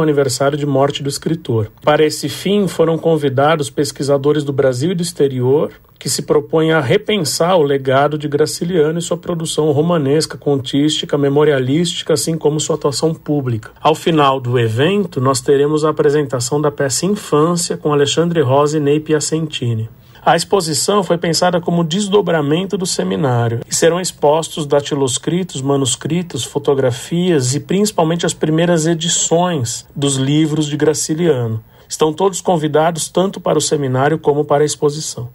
[0.02, 1.70] aniversário de morte do escritor.
[1.82, 6.80] Para esse fim, foram convidados pesquisadores do Brasil e do exterior que se propõem a
[6.80, 13.14] repensar o legado de Graciliano e sua produção romanesca, contística, memorialística, assim como sua atuação
[13.14, 13.70] pública.
[13.80, 18.80] Ao final do evento, nós teremos a apresentação da peça Infância com Alexandre Rosa e
[18.80, 19.88] Ney Piacentini.
[20.26, 27.60] A exposição foi pensada como desdobramento do seminário e serão expostos datiloscritos, manuscritos, fotografias e
[27.60, 31.62] principalmente as primeiras edições dos livros de Graciliano.
[31.88, 35.30] Estão todos convidados tanto para o seminário como para a exposição.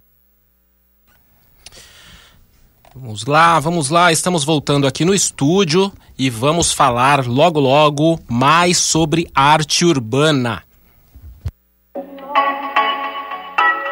[2.94, 8.76] Vamos lá, vamos lá, estamos voltando aqui no estúdio e vamos falar logo logo mais
[8.76, 10.62] sobre arte urbana.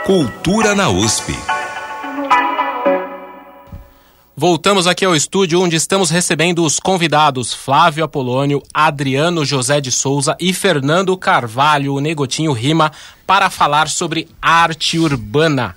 [0.04, 1.36] Cultura na USP.
[4.34, 10.34] Voltamos aqui ao estúdio onde estamos recebendo os convidados Flávio Apolônio, Adriano José de Souza
[10.40, 12.90] e Fernando Carvalho, o Negotinho Rima,
[13.26, 15.76] para falar sobre arte urbana.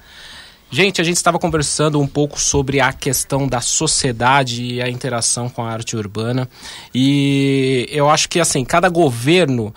[0.72, 5.50] Gente, a gente estava conversando um pouco sobre a questão da sociedade e a interação
[5.50, 6.50] com a arte urbana.
[6.96, 9.72] E eu acho que assim, cada governo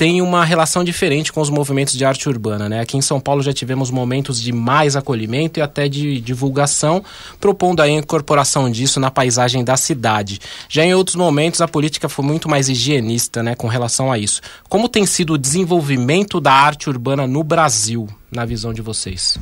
[0.00, 2.70] tem uma relação diferente com os movimentos de arte urbana.
[2.70, 2.80] Né?
[2.80, 7.04] Aqui em São Paulo já tivemos momentos de mais acolhimento e até de divulgação,
[7.38, 10.40] propondo a incorporação disso na paisagem da cidade.
[10.70, 14.40] Já em outros momentos, a política foi muito mais higienista né, com relação a isso.
[14.70, 19.38] Como tem sido o desenvolvimento da arte urbana no Brasil, na visão de vocês?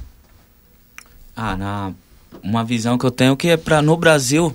[1.37, 1.93] Ah, na,
[2.43, 4.53] uma visão que eu tenho que é para no Brasil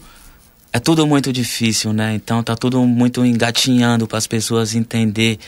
[0.74, 2.14] é tudo muito difícil, né?
[2.14, 5.40] Então tá tudo muito engatinhando para as pessoas entender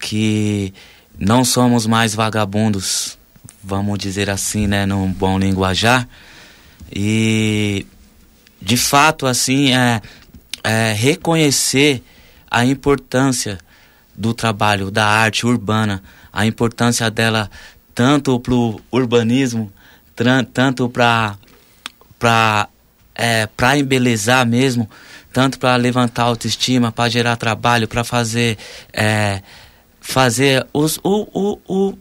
[0.00, 0.72] que
[1.18, 3.18] não somos mais vagabundos,
[3.62, 6.08] vamos dizer assim, né, num bom linguajar.
[6.90, 7.86] E
[8.60, 10.00] de fato assim é,
[10.64, 12.02] é reconhecer
[12.50, 13.58] a importância
[14.16, 17.50] do trabalho da arte urbana, a importância dela
[17.94, 19.72] tanto para o urbanismo
[20.52, 21.36] tanto para
[22.18, 22.68] para
[23.14, 24.88] é, para embelezar mesmo,
[25.32, 28.56] tanto para levantar autoestima, para gerar trabalho, para fazer
[28.92, 29.42] é,
[30.00, 31.98] fazer os o, o, o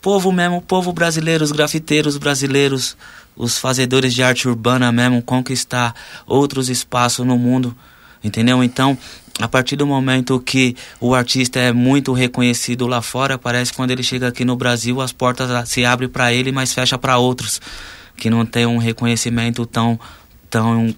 [0.00, 2.96] povo mesmo, o povo brasileiro, os grafiteiros brasileiros,
[3.36, 5.94] os fazedores de arte urbana mesmo conquistar
[6.26, 7.76] outros espaços no mundo,
[8.22, 8.62] entendeu?
[8.62, 8.96] Então,
[9.38, 13.90] a partir do momento que o artista é muito reconhecido lá fora, parece que quando
[13.90, 17.60] ele chega aqui no Brasil, as portas se abrem para ele, mas fecha para outros
[18.16, 20.00] que não tem um reconhecimento tão
[20.48, 20.94] tão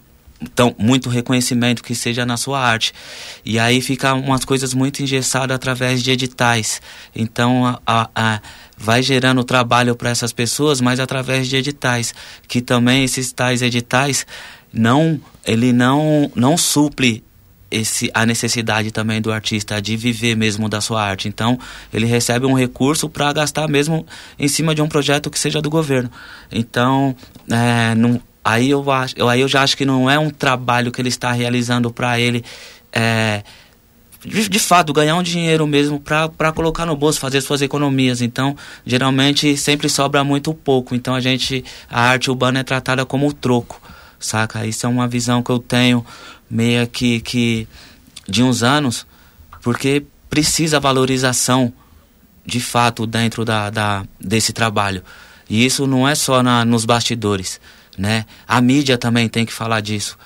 [0.55, 2.93] tão muito reconhecimento que seja na sua arte.
[3.45, 6.81] E aí fica umas coisas muito engessadas através de editais.
[7.15, 8.41] Então a, a, a
[8.77, 12.15] vai gerando trabalho para essas pessoas, mas através de editais,
[12.47, 14.27] que também esses tais editais
[14.73, 17.25] não ele não não suple
[17.71, 21.29] esse, a necessidade também do artista de viver mesmo da sua arte.
[21.29, 21.59] Então,
[21.93, 24.07] ele recebe um recurso para gastar mesmo
[24.39, 26.11] em cima de um projeto que seja do governo.
[26.51, 27.15] Então,
[27.51, 31.01] é, não, aí, eu acho, aí eu já acho que não é um trabalho que
[31.01, 32.43] ele está realizando para ele.
[32.91, 33.43] É,
[34.25, 38.23] de, de, fato, ganhar um dinheiro mesmo para colocar no bolso, fazer suas economias.
[38.23, 38.57] Então,
[38.87, 40.95] geralmente, sempre sobra muito pouco.
[40.95, 43.81] Então, a gente, a arte urbana é tratada como troco,
[44.19, 44.67] saca?
[44.67, 46.05] Isso é uma visão que eu tenho
[46.51, 47.69] meia que, que
[48.27, 49.07] de uns anos,
[49.63, 51.73] porque precisa valorização
[52.45, 55.03] de fato dentro da, da, desse trabalho.
[55.49, 57.61] E isso não é só na, nos bastidores,
[57.99, 58.25] né?
[58.47, 60.17] A mídia também tem que falar disso.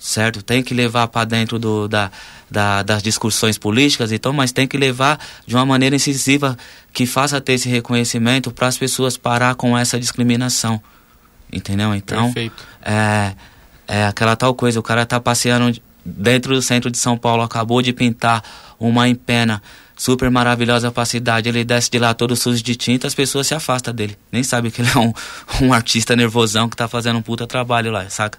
[0.00, 0.42] certo?
[0.42, 2.10] Tem que levar para dentro do, da,
[2.50, 6.56] da, das discussões políticas, então, mas tem que levar de uma maneira incisiva
[6.92, 10.80] que faça ter esse reconhecimento para as pessoas parar com essa discriminação,
[11.52, 11.94] entendeu?
[11.94, 12.64] Então, Perfeito.
[12.82, 13.34] é,
[13.86, 17.82] é aquela tal coisa, o cara tá passeando dentro do centro de São Paulo, acabou
[17.82, 18.42] de pintar
[18.78, 19.60] uma empena
[19.98, 23.92] super maravilhosa cidade, ele desce de lá todo sujo de tinta, as pessoas se afastam
[23.92, 24.16] dele.
[24.30, 25.12] Nem sabe que ele é um,
[25.66, 28.38] um artista nervosão que tá fazendo um puta trabalho lá, saca?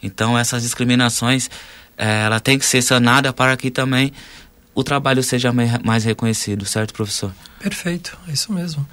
[0.00, 1.50] Então essas discriminações,
[1.98, 4.12] é, ela tem que ser sanada para que também
[4.72, 7.32] o trabalho seja mais reconhecido, certo, professor?
[7.58, 8.86] Perfeito, é isso mesmo.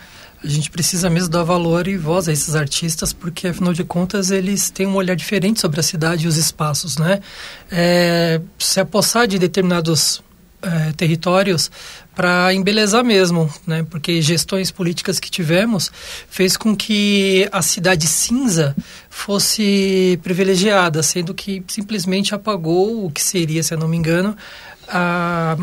[0.43, 4.30] A gente precisa mesmo dar valor e voz a esses artistas, porque afinal de contas
[4.32, 7.22] eles têm um olhar diferente sobre a cidade e os espaços, né?
[7.72, 10.22] É, se apossar de determinados
[10.62, 11.70] é, territórios
[12.16, 13.86] para embelezar mesmo, né?
[13.89, 15.91] Porque gestões políticas que tivemos
[16.30, 18.76] fez com que a cidade cinza
[19.10, 24.36] fosse privilegiada, sendo que simplesmente apagou o que seria, se eu não me engano,
[24.88, 25.58] a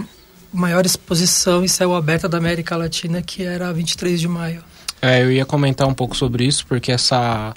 [0.53, 4.63] maior exposição em céu aberto da América Latina, que era 23 de maio.
[5.03, 7.53] É, eu ia comentar um pouco sobre isso, porque essa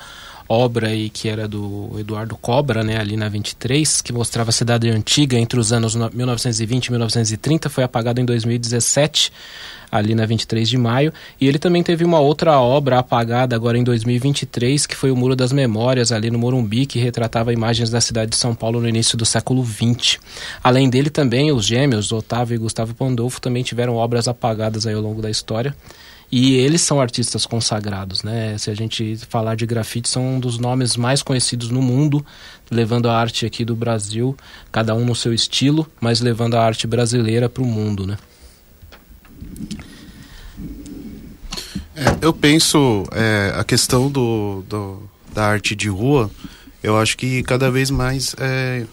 [0.50, 4.90] obra aí que era do Eduardo Cobra, né, ali na 23, que mostrava a cidade
[4.90, 9.32] antiga entre os anos 1920 e 1930, foi apagado em 2017,
[9.92, 11.14] ali na 23 de maio.
[11.40, 15.36] E ele também teve uma outra obra apagada agora em 2023, que foi o Muro
[15.36, 19.18] das Memórias, ali no Morumbi, que retratava imagens da cidade de São Paulo no início
[19.18, 20.20] do século 20.
[20.64, 25.02] Além dele também, os gêmeos, Otávio e Gustavo Pandolfo, também tiveram obras apagadas aí ao
[25.02, 25.76] longo da história.
[26.30, 28.58] E eles são artistas consagrados, né?
[28.58, 32.26] Se a gente falar de grafite, são um dos nomes mais conhecidos no mundo,
[32.70, 34.36] levando a arte aqui do Brasil,
[34.72, 38.18] cada um no seu estilo, mas levando a arte brasileira para o mundo, né?
[41.96, 46.30] É, eu penso é, a questão do, do, da arte de rua,
[46.84, 48.86] eu acho que cada vez mais é,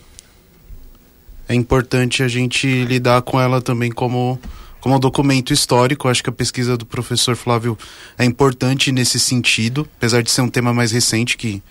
[1.49, 4.41] é importante a gente lidar com ela também como
[4.85, 6.09] como um documento histórico.
[6.09, 7.77] Acho que a pesquisa do professor Flávio
[8.19, 11.63] é importante nesse sentido, apesar de ser um tema mais recente que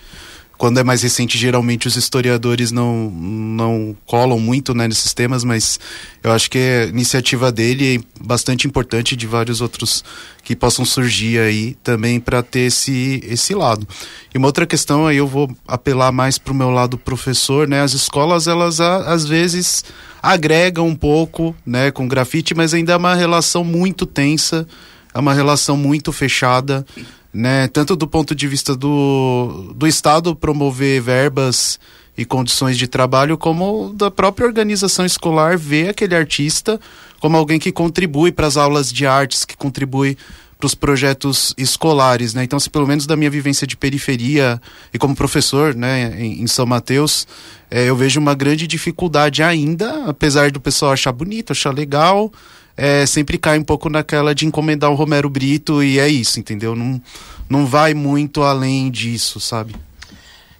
[0.57, 5.79] quando é mais recente, geralmente os historiadores não, não colam muito né, nesses temas, mas
[6.23, 10.03] eu acho que a iniciativa dele é bastante importante de vários outros
[10.43, 13.87] que possam surgir aí também para ter esse, esse lado.
[14.33, 17.81] E uma outra questão aí eu vou apelar mais para o meu lado professor, né?
[17.81, 19.83] As escolas, elas às vezes
[20.21, 24.67] agregam um pouco né, com grafite, mas ainda é uma relação muito tensa,
[25.13, 26.85] é uma relação muito fechada
[27.33, 27.67] né?
[27.67, 31.79] Tanto do ponto de vista do, do Estado promover verbas
[32.15, 36.79] e condições de trabalho, como da própria organização escolar ver aquele artista
[37.19, 40.17] como alguém que contribui para as aulas de artes, que contribui
[40.59, 42.43] para os projetos escolares, né?
[42.43, 44.61] Então, se pelo menos da minha vivência de periferia
[44.93, 47.25] e como professor, né, em, em São Mateus,
[47.71, 52.31] é, eu vejo uma grande dificuldade ainda, apesar do pessoal achar bonito, achar legal,
[52.75, 56.75] é, sempre cai um pouco naquela de encomendar o Romero Brito e é isso, entendeu?
[56.75, 57.01] Não,
[57.47, 59.75] não vai muito além disso, sabe?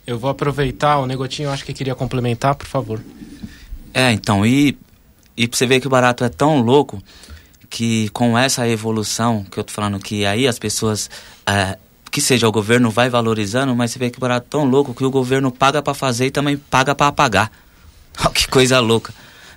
[0.05, 3.01] Eu vou aproveitar, o Negotinho acho que queria complementar, por favor.
[3.93, 4.78] É, então, e,
[5.36, 7.01] e pra você ver que o barato é tão louco
[7.70, 11.09] que com essa evolução que eu tô falando, que aí as pessoas,
[11.47, 11.78] é,
[12.11, 14.93] que seja o governo vai valorizando, mas você vê que o barato é tão louco
[14.93, 17.51] que o governo paga para fazer e também paga para apagar.
[18.36, 19.11] que coisa louca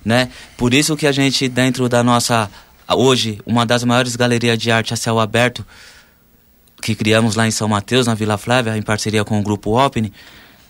[0.07, 0.29] né?
[0.57, 2.49] Por isso que a gente dentro da nossa
[2.89, 5.67] hoje uma das maiores galerias de arte a céu aberto
[6.81, 10.13] que criamos lá em São Mateus, na Vila Flávia, em parceria com o grupo Opni,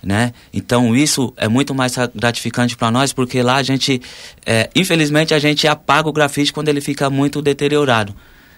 [0.03, 0.33] né?
[0.55, 4.01] Então isso é muito mais gratificante para nós porque lá a gente,
[4.47, 8.17] é, infelizmente a gente apaga o grafite quando ele fica muito deteriorado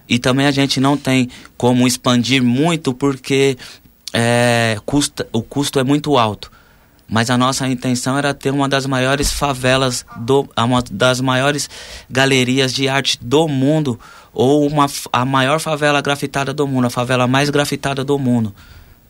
[0.09, 3.59] e também a gente não tem como expandir muito porque
[4.13, 6.53] é, custa, o custo é muito alto
[7.09, 11.71] mas a nossa intenção era ter uma das maiores favelas, do, uma das maiores
[12.11, 13.99] galerias de arte do mundo,
[14.33, 18.55] ou uma, a maior favela grafitada do mundo, a favela mais grafitada do mundo,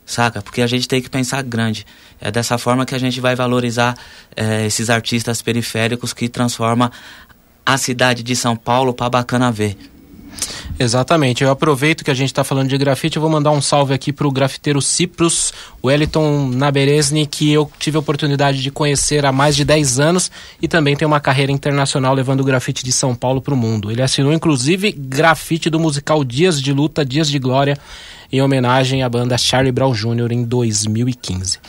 [0.05, 0.41] saca?
[0.41, 1.85] Porque a gente tem que pensar grande.
[2.21, 3.97] É dessa forma que a gente vai valorizar
[4.35, 6.91] é, esses artistas periféricos que transforma
[7.65, 9.77] a cidade de São Paulo para bacana ver.
[10.79, 11.43] Exatamente.
[11.43, 14.13] Eu aproveito que a gente está falando de grafite, eu vou mandar um salve aqui
[14.13, 15.53] para o grafiteiro Ciprus,
[15.83, 20.67] Wellington Naberesni, que eu tive a oportunidade de conhecer há mais de 10 anos e
[20.67, 23.91] também tem uma carreira internacional levando o grafite de São Paulo para o mundo.
[23.91, 27.77] Ele assinou inclusive grafite do musical Dias de Luta, Dias de Glória,
[28.31, 30.31] em homenagem à banda Charlie Brown Jr.
[30.31, 31.59] em 2015.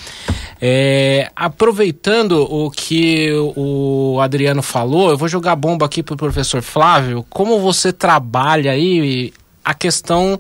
[0.61, 6.61] É, aproveitando o que o Adriano falou, eu vou jogar bomba aqui para o professor
[6.63, 7.25] Flávio.
[7.31, 9.33] Como você trabalha aí
[9.65, 10.39] a questão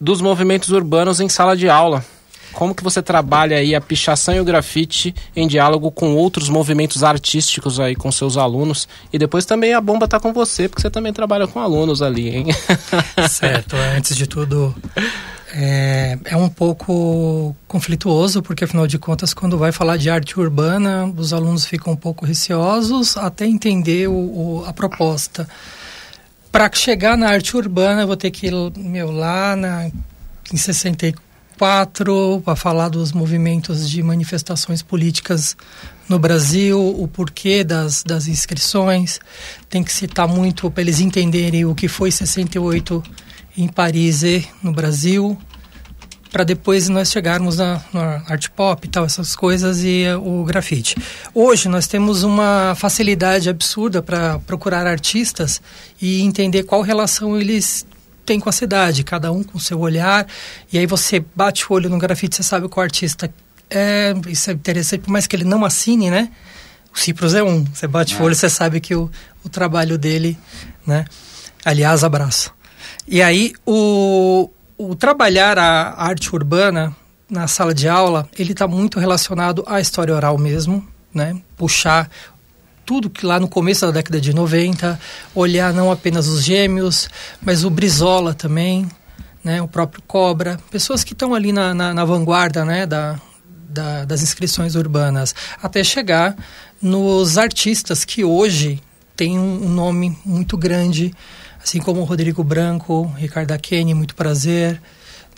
[0.00, 2.04] dos movimentos urbanos em sala de aula?
[2.58, 7.04] como que você trabalha aí a pichação e o grafite em diálogo com outros movimentos
[7.04, 10.90] artísticos aí com seus alunos e depois também a bomba tá com você porque você
[10.90, 12.46] também trabalha com alunos ali, hein?
[13.28, 13.76] Certo.
[13.96, 14.74] Antes de tudo,
[15.52, 21.06] é, é, um pouco conflituoso, porque afinal de contas, quando vai falar de arte urbana,
[21.16, 25.48] os alunos ficam um pouco receosos até entender o, o, a proposta.
[26.52, 29.90] Para chegar na arte urbana, eu vou ter que ir meu, lá na,
[30.52, 31.27] em 64
[31.58, 35.56] para falar dos movimentos de manifestações políticas
[36.08, 39.18] no Brasil, o porquê das, das inscrições.
[39.68, 43.02] Tem que citar muito para eles entenderem o que foi 68
[43.56, 45.36] em Paris e no Brasil,
[46.30, 50.44] para depois nós chegarmos na, na art pop e tal, essas coisas e uh, o
[50.44, 50.94] grafite.
[51.34, 55.60] Hoje nós temos uma facilidade absurda para procurar artistas
[56.00, 57.84] e entender qual relação eles
[58.28, 60.26] têm com a cidade, cada um com seu olhar,
[60.70, 63.32] e aí você bate o olho no grafite, você sabe qual artista
[63.70, 66.30] é, isso é interessante, por mais que ele não assine, né?
[66.94, 68.18] O Cipros é um, você bate é.
[68.18, 69.10] o olho, você sabe que o,
[69.42, 70.38] o trabalho dele,
[70.86, 71.06] né?
[71.64, 72.52] Aliás, abraço.
[73.06, 76.94] E aí, o, o trabalhar a arte urbana
[77.30, 81.40] na sala de aula, ele está muito relacionado à história oral mesmo, né?
[81.56, 82.10] Puxar
[82.88, 84.98] tudo que lá no começo da década de 90,
[85.34, 87.06] olhar não apenas os gêmeos,
[87.38, 88.88] mas o Brizola também,
[89.44, 89.60] né?
[89.60, 92.86] O próprio Cobra, pessoas que estão ali na, na, na vanguarda, né?
[92.86, 93.20] Da,
[93.68, 96.34] da, das inscrições urbanas, até chegar
[96.80, 98.80] nos artistas que hoje
[99.14, 101.12] têm um, um nome muito grande
[101.62, 104.80] assim como o Rodrigo Branco, Ricardo Akene, muito prazer,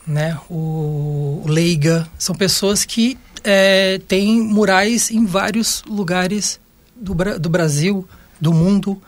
[0.07, 0.39] né?
[0.49, 6.61] O, Leiga, são pessoas que é, têm murais em vários lugares
[7.01, 8.07] do, do Brasil,
[8.41, 9.01] do mundo,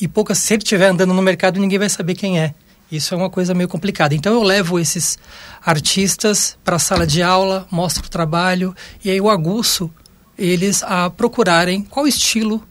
[0.00, 2.54] e poucas, se ele estiver andando no mercado, ninguém vai saber quem é.
[2.90, 4.14] Isso é uma coisa meio complicada.
[4.14, 5.18] Então eu levo esses
[5.64, 8.74] artistas para a sala de aula, mostro o trabalho,
[9.04, 9.90] e aí eu aguço
[10.36, 12.62] eles a procurarem qual estilo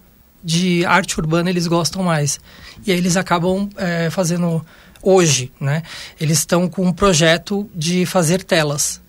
[0.44, 2.40] de arte urbana eles gostam mais.
[2.86, 4.64] E aí eles acabam é, fazendo
[5.02, 5.84] hoje, né?
[6.20, 9.02] Eles estão com um projeto de fazer telas.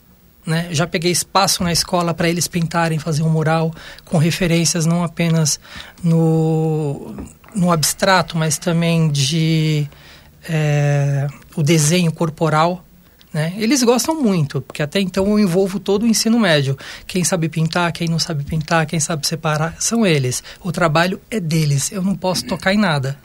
[0.45, 0.68] Né?
[0.72, 3.72] Já peguei espaço na escola para eles pintarem, fazer um mural
[4.05, 5.61] com referências não apenas
[6.03, 7.14] no,
[7.55, 9.88] no abstrato, mas também de
[10.49, 12.84] é, o desenho corporal
[13.32, 13.55] né?
[13.57, 16.76] Eles gostam muito, porque até então eu envolvo todo o ensino médio.
[17.07, 20.43] Quem sabe pintar, quem não sabe pintar, quem sabe separar, são eles.
[20.62, 23.16] O trabalho é deles, eu não posso tocar em nada.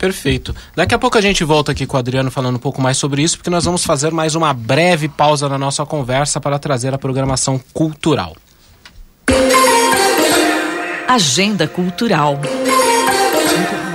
[0.00, 0.56] Perfeito.
[0.74, 3.22] Daqui a pouco a gente volta aqui com o Adriano falando um pouco mais sobre
[3.22, 6.98] isso, porque nós vamos fazer mais uma breve pausa na nossa conversa para trazer a
[6.98, 8.34] programação cultural.
[11.06, 12.40] Agenda Cultural.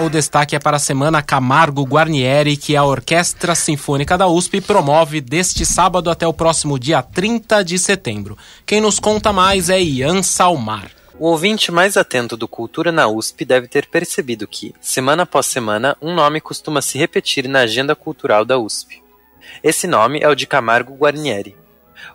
[0.06, 5.22] O destaque é para a Semana Camargo Guarnieri, que a Orquestra Sinfônica da USP promove
[5.22, 8.38] deste sábado até o próximo dia 30 de setembro.
[8.64, 10.92] Quem nos conta mais é Ian Salmar.
[11.18, 15.96] O ouvinte mais atento do Cultura na USP deve ter percebido que, semana após semana,
[16.02, 19.02] um nome costuma se repetir na agenda cultural da USP.
[19.64, 21.56] Esse nome é o de Camargo Guarnieri.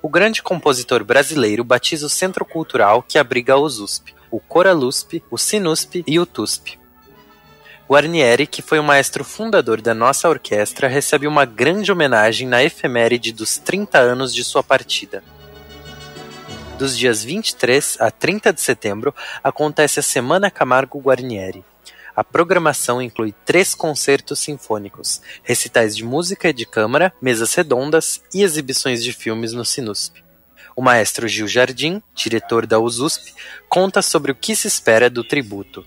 [0.03, 5.39] O grande compositor brasileiro batiza o centro cultural que abriga os USP, o Coralusp, o
[5.39, 6.79] Sinusp e o TUSP.
[7.89, 13.33] Guarnieri, que foi o maestro fundador da nossa orquestra, recebe uma grande homenagem na efeméride
[13.33, 15.25] dos 30 anos de sua partida.
[16.81, 19.15] Dos dias 23 a 30 de setembro
[19.45, 21.63] acontece a Semana Camargo Guarnieri.
[22.17, 28.43] A programação inclui três concertos sinfônicos, recitais de música e de câmara, mesas redondas e
[28.43, 30.25] exibições de filmes no Sinusp.
[30.75, 33.35] O maestro Gil Jardim, diretor da USUSP,
[33.69, 35.85] conta sobre o que se espera do tributo.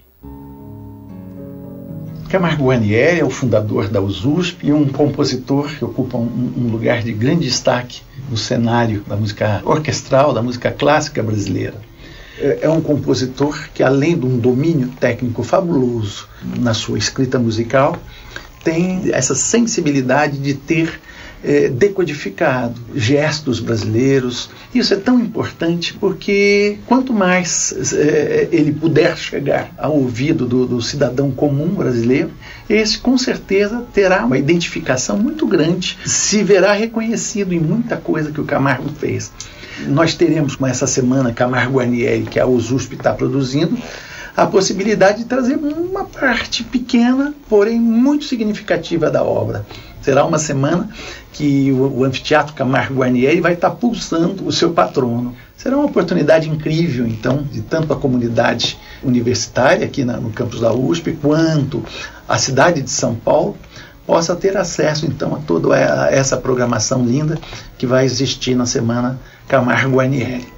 [2.29, 7.01] Camargo Guarnieri é o fundador da USUSP e um compositor que ocupa um, um, lugar
[7.01, 11.75] de grande destaque no cenário da música orquestral, da música clássica brasileira.
[12.39, 16.27] É, é um compositor que, além de um domínio técnico fabuloso
[16.59, 17.97] na sua escrita musical,
[18.63, 20.99] tem essa sensibilidade de ter
[21.43, 24.49] é, decodificado gestos brasileiros.
[24.73, 30.81] Isso é tão importante porque quanto mais é, ele puder chegar ao ouvido do, do
[30.81, 32.31] cidadão comum brasileiro,
[32.69, 38.41] esse com certeza terá uma identificação muito grande, se verá reconhecido em muita coisa que
[38.41, 39.31] o Camargo fez.
[39.87, 43.77] Nós teremos com essa semana Camargo Guarnieri, que a USUSP está produzindo,
[44.35, 49.65] a possibilidade de trazer uma parte pequena, porém muito significativa da obra.
[50.01, 50.89] Será uma semana
[51.31, 55.35] que o, o Anfiteatro Camargo Guarnieri vai estar pulsando o seu patrono.
[55.55, 60.73] Será uma oportunidade incrível, então, de tanto a comunidade universitária aqui na, no campus da
[60.73, 61.83] USP, quanto
[62.27, 63.57] a cidade de São Paulo,
[64.05, 67.37] possa ter acesso então a toda essa programação linda
[67.77, 70.51] que vai existir na semana Camargo Guarnieri.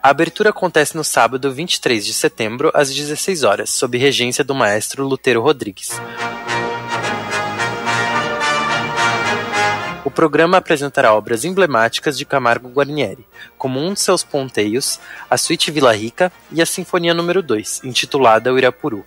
[0.00, 5.04] A abertura acontece no sábado 23 de setembro, às 16 horas, sob regência do maestro
[5.04, 5.90] Lutero Rodrigues.
[10.04, 13.26] O programa apresentará obras emblemáticas de Camargo Guarnieri,
[13.58, 14.98] como um de seus ponteios,
[15.28, 19.04] a Suíte Vila Rica e a Sinfonia número 2, intitulada O Irapuru.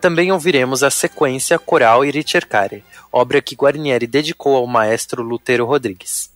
[0.00, 6.30] Também ouviremos a sequência coral e ricercare, obra que Guarnieri dedicou ao maestro Lutero Rodrigues.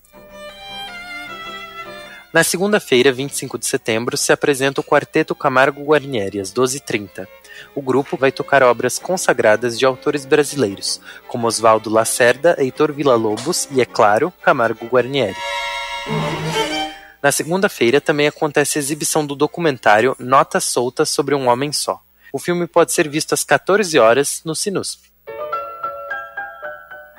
[2.32, 7.28] Na segunda-feira, 25 de setembro, se apresenta o Quarteto Camargo Guarnieri, às 12h30.
[7.74, 10.98] O grupo vai tocar obras consagradas de autores brasileiros,
[11.28, 15.36] como Oswaldo Lacerda, Heitor Villa-Lobos e, é claro, Camargo Guarnieri.
[17.22, 22.02] Na segunda-feira também acontece a exibição do documentário Notas Soltas sobre um Homem Só.
[22.32, 25.12] O filme pode ser visto às 14 horas no Sinusp.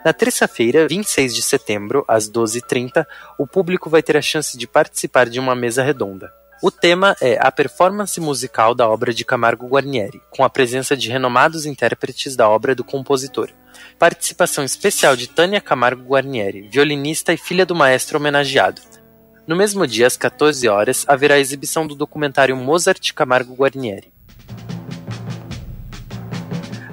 [0.03, 3.05] Na terça-feira, 26 de setembro, às 12h30,
[3.37, 6.33] o público vai ter a chance de participar de uma mesa redonda.
[6.63, 11.09] O tema é a performance musical da obra de Camargo Guarnieri, com a presença de
[11.09, 13.49] renomados intérpretes da obra do compositor.
[13.99, 18.81] Participação especial de Tânia Camargo Guarnieri, violinista e filha do maestro homenageado.
[19.45, 24.12] No mesmo dia, às 14 horas, haverá a exibição do documentário Mozart Camargo Guarnieri.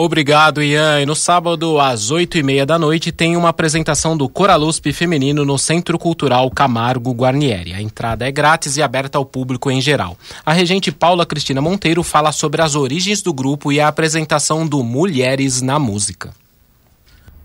[0.00, 1.00] Obrigado, Ian.
[1.00, 5.44] E no sábado, às oito e meia da noite, tem uma apresentação do Coraluspe Feminino
[5.44, 7.74] no Centro Cultural Camargo Guarnieri.
[7.74, 10.16] A entrada é grátis e aberta ao público em geral.
[10.46, 14.84] A regente Paula Cristina Monteiro fala sobre as origens do grupo e a apresentação do
[14.84, 16.32] Mulheres na Música.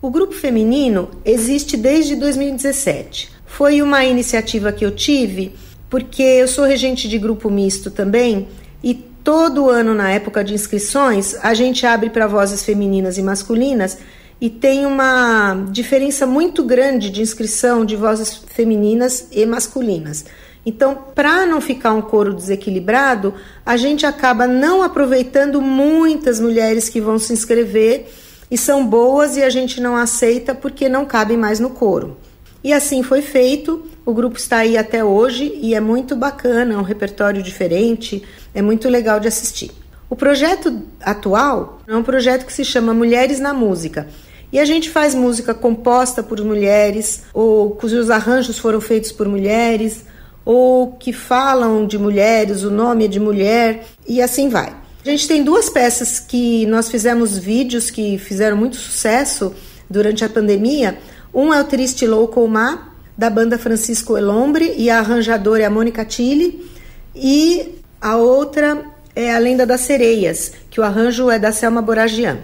[0.00, 3.30] O grupo feminino existe desde 2017.
[3.44, 5.56] Foi uma iniciativa que eu tive
[5.90, 8.46] porque eu sou regente de grupo misto também
[8.80, 13.96] e Todo ano, na época de inscrições, a gente abre para vozes femininas e masculinas
[14.38, 20.26] e tem uma diferença muito grande de inscrição de vozes femininas e masculinas.
[20.66, 23.32] Então, para não ficar um coro desequilibrado,
[23.64, 28.12] a gente acaba não aproveitando muitas mulheres que vão se inscrever
[28.50, 32.18] e são boas e a gente não aceita porque não cabem mais no coro.
[32.62, 33.86] E assim foi feito.
[34.06, 38.22] O grupo está aí até hoje e é muito bacana, é um repertório diferente
[38.54, 39.72] é muito legal de assistir.
[40.08, 44.06] O projeto atual é um projeto que se chama Mulheres na Música.
[44.52, 50.04] E a gente faz música composta por mulheres, ou cujos arranjos foram feitos por mulheres,
[50.44, 54.72] ou que falam de mulheres, o nome é de mulher, e assim vai.
[55.04, 59.52] A gente tem duas peças que nós fizemos vídeos que fizeram muito sucesso
[59.90, 60.98] durante a pandemia.
[61.34, 65.70] Um é o Triste Louco Má, da banda Francisco Elombre, e a arranjadora é a
[65.70, 66.70] Mônica Tilly.
[67.14, 68.84] E a outra
[69.14, 72.38] é A Lenda das Sereias, que o arranjo é da Selma Boragian.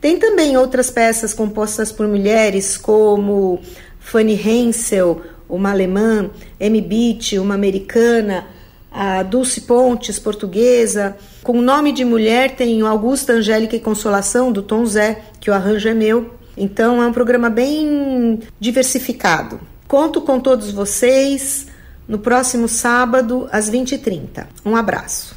[0.00, 3.60] Tem também outras peças compostas por mulheres, como
[4.00, 8.46] Fanny Hensel, uma alemã, Amy Beach, uma americana,
[8.90, 11.16] a Dulce Pontes, portuguesa.
[11.42, 15.88] Com nome de mulher tem Augusta, Angélica e Consolação, do Tom Zé, que o arranjo
[15.88, 16.34] é meu.
[16.56, 19.60] Então é um programa bem diversificado.
[19.88, 21.68] Conto com todos vocês.
[22.08, 24.46] no próximo sábado, às 20h30.
[24.64, 25.34] Um abraço.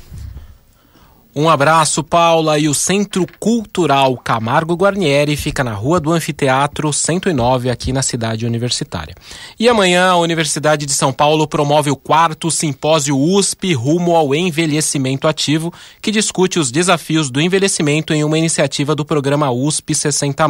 [1.35, 2.57] Um abraço, Paula.
[2.57, 8.47] E o Centro Cultural Camargo Guarnieri fica na Rua do Anfiteatro 109, aqui na cidade
[8.47, 9.15] universitária.
[9.59, 15.27] E amanhã a Universidade de São Paulo promove o quarto simpósio USP rumo ao envelhecimento
[15.27, 15.71] ativo,
[16.01, 20.49] que discute os desafios do envelhecimento em uma iniciativa do programa USP 60.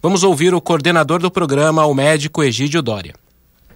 [0.00, 3.23] Vamos ouvir o coordenador do programa, o médico Egídio Dória.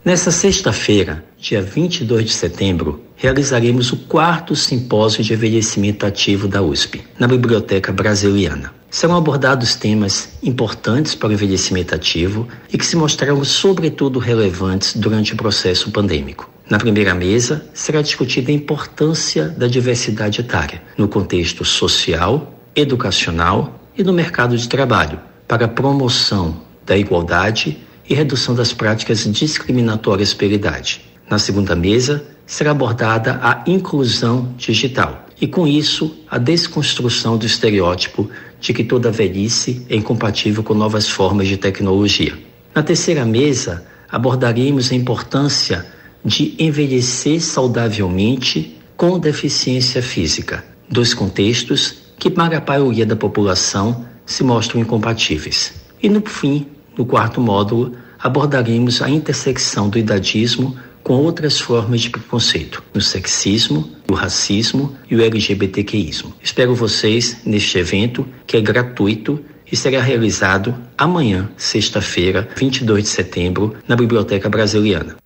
[0.08, 7.04] Nesta sexta-feira, dia 22 de setembro, realizaremos o quarto simpósio de envelhecimento ativo da USP,
[7.18, 8.72] na Biblioteca Brasiliana.
[8.90, 15.34] Serão abordados temas importantes para o envelhecimento ativo e que se mostraram sobretudo relevantes durante
[15.34, 16.48] o processo pandêmico.
[16.70, 24.02] Na primeira mesa, será discutida a importância da diversidade etária no contexto social, educacional e
[24.02, 30.54] no mercado de trabalho, para a promoção da igualdade e redução das práticas discriminatórias pela
[30.54, 31.02] idade.
[31.28, 38.28] Na segunda mesa, será abordada a inclusão digital e, com isso, a desconstrução do estereótipo
[38.60, 42.36] de que toda velhice é incompatível com novas formas de tecnologia.
[42.74, 45.86] Na terceira mesa, abordaremos a importância
[46.24, 54.42] de envelhecer saudavelmente com deficiência física, dois contextos que, para a maioria da população, se
[54.42, 55.74] mostram incompatíveis.
[56.02, 56.66] E, no fim,
[56.98, 63.88] no quarto módulo, abordaremos a intersecção do idadismo com outras formas de preconceito, no sexismo,
[64.10, 66.34] o racismo e o LGBTQismo.
[66.42, 73.76] Espero vocês neste evento, que é gratuito e será realizado amanhã, sexta-feira, 22 de setembro,
[73.86, 75.16] na Biblioteca Brasiliana.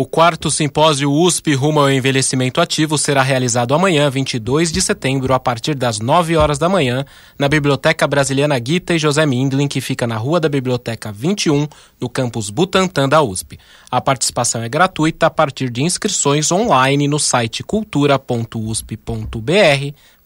[0.00, 5.40] O quarto simpósio USP rumo ao envelhecimento ativo será realizado amanhã, 22 de setembro, a
[5.40, 7.04] partir das 9 horas da manhã,
[7.36, 11.66] na Biblioteca Brasiliana Guita e José Mindlin, que fica na Rua da Biblioteca 21,
[12.00, 13.58] no campus Butantã da USP.
[13.90, 18.54] A participação é gratuita a partir de inscrições online no site cultura.usp.br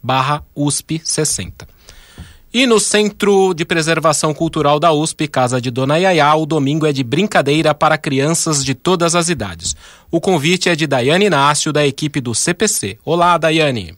[0.03, 1.72] barra USP 60.
[2.55, 6.93] E no Centro de Preservação Cultural da USP, Casa de Dona Yaya, o domingo é
[6.93, 9.75] de brincadeira para crianças de todas as idades.
[10.11, 12.99] O convite é de Daiane Inácio, da equipe do CPC.
[13.07, 13.97] Olá, Daiane.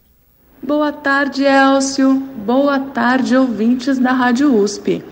[0.63, 2.13] Boa tarde, Elcio.
[2.45, 5.03] Boa tarde, ouvintes da Rádio USP.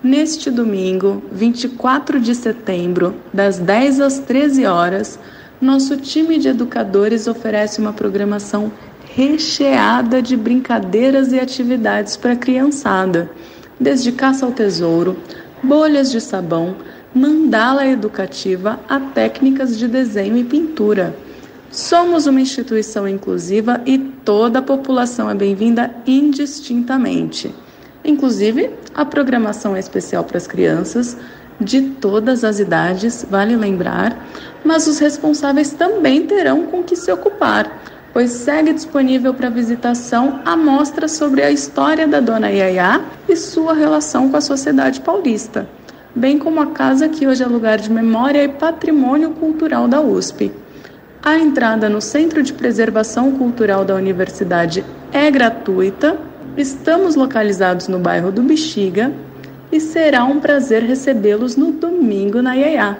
[0.00, 5.18] Neste domingo, 24 de setembro, das 10 às 13 horas,
[5.60, 8.70] nosso time de educadores oferece uma programação
[9.14, 13.30] recheada de brincadeiras e atividades para a criançada,
[13.78, 15.16] desde caça ao tesouro,
[15.62, 16.74] bolhas de sabão,
[17.14, 21.14] mandala educativa a técnicas de desenho e pintura.
[21.70, 27.54] Somos uma instituição inclusiva e toda a população é bem-vinda indistintamente.
[28.04, 31.16] Inclusive, a programação é especial para as crianças
[31.60, 34.26] de todas as idades, vale lembrar,
[34.64, 40.56] mas os responsáveis também terão com que se ocupar pois segue disponível para visitação a
[40.56, 45.68] mostra sobre a história da Dona Yaya e sua relação com a sociedade paulista,
[46.14, 50.52] bem como a casa que hoje é lugar de memória e patrimônio cultural da USP.
[51.20, 56.16] A entrada no Centro de Preservação Cultural da Universidade é gratuita.
[56.56, 59.10] Estamos localizados no bairro do Bexiga
[59.72, 62.96] e será um prazer recebê-los no domingo na Yaya.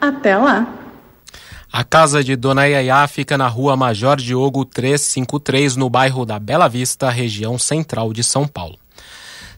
[0.00, 0.83] Até lá!
[1.76, 6.68] A casa de Dona Yaya fica na rua Major Diogo 353, no bairro da Bela
[6.68, 8.78] Vista, região central de São Paulo.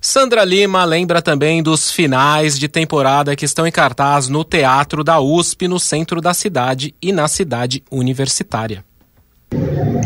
[0.00, 5.20] Sandra Lima lembra também dos finais de temporada que estão em cartaz no Teatro da
[5.20, 8.82] USP, no centro da cidade e na cidade universitária.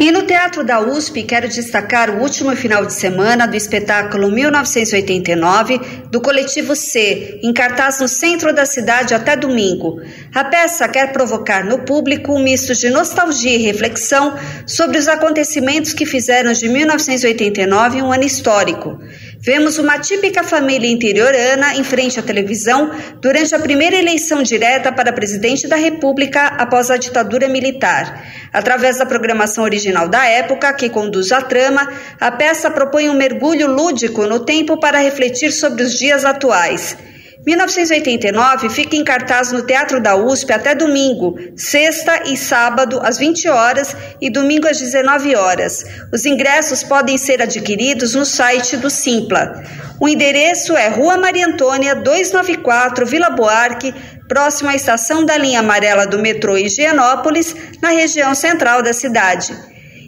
[0.00, 5.78] E no Teatro da USP, quero destacar o último final de semana do espetáculo 1989
[6.10, 10.00] do Coletivo C, em cartaz no centro da cidade até domingo.
[10.34, 14.34] A peça quer provocar no público um misto de nostalgia e reflexão
[14.66, 18.98] sobre os acontecimentos que fizeram de 1989 um ano histórico.
[19.42, 22.90] Vemos uma típica família interiorana em frente à televisão
[23.22, 28.22] durante a primeira eleição direta para presidente da República após a ditadura militar.
[28.52, 33.66] Através da programação original da época, que conduz a trama, a peça propõe um mergulho
[33.66, 36.98] lúdico no tempo para refletir sobre os dias atuais.
[37.46, 43.48] 1989 fica em cartaz no Teatro da USP até domingo, sexta e sábado às 20
[43.48, 45.84] horas e domingo às 19 horas.
[46.12, 49.64] Os ingressos podem ser adquiridos no site do Simpla.
[49.98, 53.94] O endereço é Rua Maria Antônia, 294, Vila Buarque,
[54.28, 59.56] próximo à estação da linha amarela do metrô Higienópolis, na região central da cidade.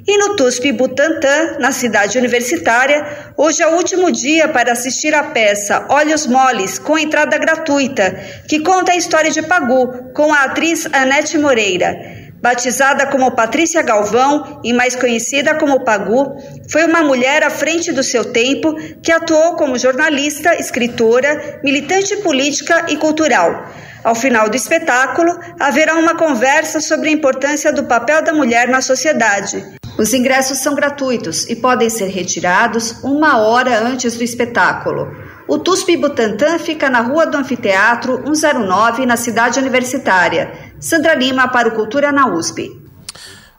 [0.05, 5.23] E no TUSP Butantã, na cidade universitária, hoje é o último dia para assistir à
[5.23, 8.11] peça Olhos Moles, com entrada gratuita,
[8.49, 11.95] que conta a história de Pagu, com a atriz Anete Moreira.
[12.43, 16.37] Batizada como Patrícia Galvão e mais conhecida como Pagu,
[16.69, 22.87] foi uma mulher à frente do seu tempo que atuou como jornalista, escritora, militante política
[22.89, 23.71] e cultural.
[24.03, 28.81] Ao final do espetáculo, haverá uma conversa sobre a importância do papel da mulher na
[28.81, 29.81] sociedade.
[29.99, 35.07] Os ingressos são gratuitos e podem ser retirados uma hora antes do espetáculo.
[35.47, 40.73] O TUSP Butantã fica na Rua do Anfiteatro 109, na cidade universitária.
[40.81, 42.83] Sandra Lima para o Cultura na USP.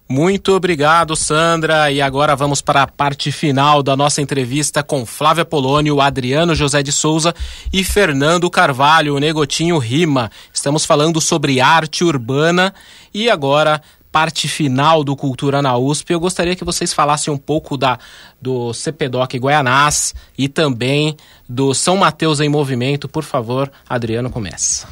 [0.09, 1.91] Muito obrigado, Sandra.
[1.91, 6.83] E agora vamos para a parte final da nossa entrevista com Flávia Polônio, Adriano José
[6.83, 7.33] de Souza
[7.71, 10.29] e Fernando Carvalho, o Negotinho Rima.
[10.53, 12.73] Estamos falando sobre arte urbana
[13.13, 13.81] e agora
[14.13, 16.13] parte final do Cultura na USP.
[16.13, 17.97] Eu gostaria que vocês falassem um pouco da
[18.39, 21.17] do CPDOC Guaianás e também
[21.49, 23.09] do São Mateus em Movimento.
[23.09, 24.87] Por favor, Adriano, começa.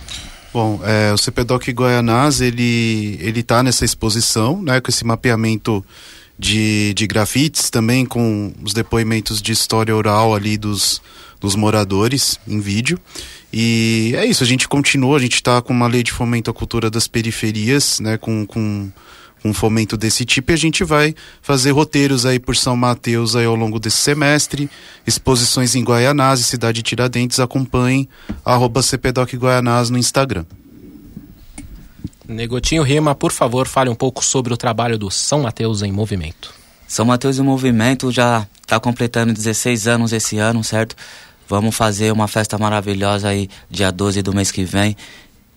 [0.51, 5.85] Bom, é, o CPDOC Goianás, ele, ele tá nessa exposição, né, com esse mapeamento
[6.37, 11.01] de, de grafites, também com os depoimentos de história oral ali dos,
[11.39, 12.99] dos moradores em vídeo.
[13.53, 16.53] E é isso, a gente continua, a gente está com uma lei de fomento à
[16.53, 18.89] cultura das periferias, né, com, com
[19.43, 23.45] um fomento desse tipo e a gente vai fazer roteiros aí por São Mateus aí
[23.45, 24.69] ao longo desse semestre,
[25.05, 28.07] exposições em Guaianás e Cidade Tiradentes, acompanhem
[28.45, 30.45] arroba CPDOC Guaianás no Instagram.
[32.27, 36.53] Negotinho Rima, por favor, fale um pouco sobre o trabalho do São Mateus em Movimento.
[36.87, 40.95] São Mateus em Movimento já está completando 16 anos esse ano, certo?
[41.51, 44.95] Vamos fazer uma festa maravilhosa aí dia 12 do mês que vem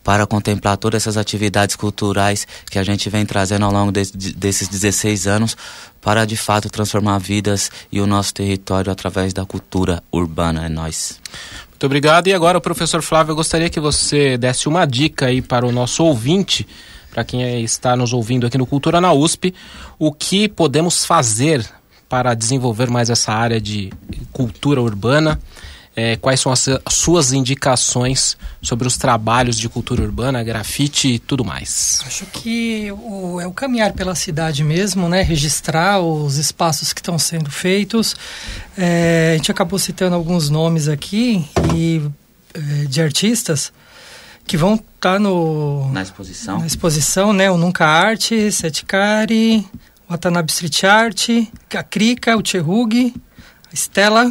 [0.02, 4.32] para contemplar todas essas atividades culturais que a gente vem trazendo ao longo de, de,
[4.32, 5.56] desses 16 anos
[6.02, 10.66] para de fato transformar vidas e o nosso território através da cultura urbana.
[10.66, 11.20] É nós.
[11.70, 12.26] Muito obrigado.
[12.26, 16.02] E agora, professor Flávio, eu gostaria que você desse uma dica aí para o nosso
[16.02, 16.66] ouvinte,
[17.12, 19.54] para quem está nos ouvindo aqui no Cultura na USP,
[19.96, 21.64] o que podemos fazer
[22.08, 23.92] para desenvolver mais essa área de
[24.32, 25.40] cultura urbana
[25.96, 31.18] é, quais são as, as, suas indicações sobre os trabalhos de cultura urbana, grafite e
[31.18, 32.02] tudo mais?
[32.06, 35.22] Acho que o, é o caminhar pela cidade mesmo, né?
[35.22, 38.16] registrar os espaços que estão sendo feitos.
[38.76, 42.02] É, a gente acabou citando alguns nomes aqui e,
[42.52, 43.72] é, de artistas
[44.46, 49.66] que vão estar tá no na exposição na exposição né o Nunca Arte Seticari
[50.06, 51.28] o Watanabe Street Art
[51.74, 53.14] a Krika o Cherrug
[53.72, 54.30] a Stella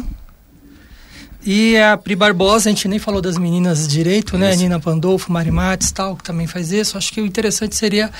[1.44, 4.52] e a Pri Barbosa, a gente nem falou das meninas direito, né?
[4.52, 4.62] Isso.
[4.62, 6.96] Nina Pandolfo, Mari Mates tal, que também faz isso.
[6.96, 8.10] Acho que o interessante seria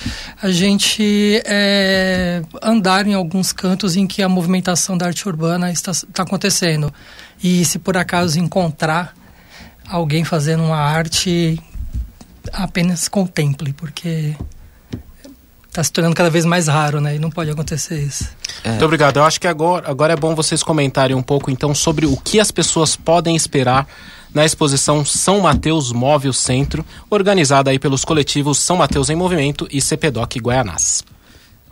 [0.42, 5.92] a gente é, andar em alguns cantos em que a movimentação da arte urbana está,
[5.92, 6.92] está acontecendo.
[7.42, 9.14] E se por acaso encontrar
[9.88, 11.58] alguém fazendo uma arte,
[12.52, 14.34] apenas contemple, porque
[15.74, 17.16] está se tornando cada vez mais raro, né?
[17.16, 18.28] E não pode acontecer isso.
[18.62, 18.70] É.
[18.70, 19.16] Muito obrigado.
[19.16, 22.38] Eu acho que agora, agora é bom vocês comentarem um pouco então sobre o que
[22.38, 23.86] as pessoas podem esperar
[24.32, 29.80] na exposição São Mateus Móvel Centro, organizada aí pelos coletivos São Mateus em Movimento e
[29.80, 31.02] CPDOC Guaianás.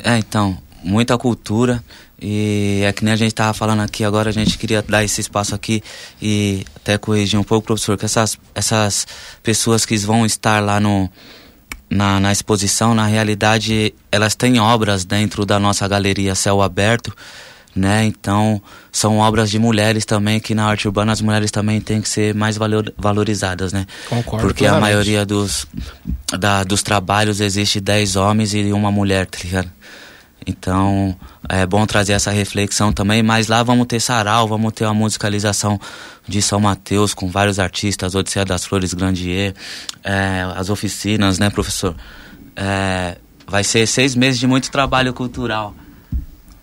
[0.03, 1.83] É, então, muita cultura
[2.21, 5.21] e é que nem a gente estava falando aqui agora, a gente queria dar esse
[5.21, 5.83] espaço aqui
[6.21, 9.07] e até corrigir um pouco, professor, que essas, essas
[9.43, 11.11] pessoas que vão estar lá no
[11.93, 17.15] na, na exposição, na realidade, elas têm obras dentro da nossa galeria Céu Aberto,
[17.77, 18.05] né?
[18.05, 22.09] Então, são obras de mulheres também, que na arte urbana as mulheres também têm que
[22.09, 23.87] ser mais valor, valorizadas, né?
[24.09, 24.47] Concordo.
[24.47, 24.85] Porque claramente.
[24.85, 25.67] a maioria dos,
[26.39, 29.71] da, dos trabalhos existe 10 homens e uma mulher, tá ligado?
[30.47, 31.17] Então,
[31.49, 35.81] é bom trazer essa reflexão também, mas lá vamos ter sarau, vamos ter uma musicalização
[36.27, 39.55] de São Mateus com vários artistas, Odisseia das Flores Grandier,
[40.03, 41.95] é, as oficinas, né, professor?
[42.57, 43.17] É,
[43.47, 45.75] vai ser seis meses de muito trabalho cultural.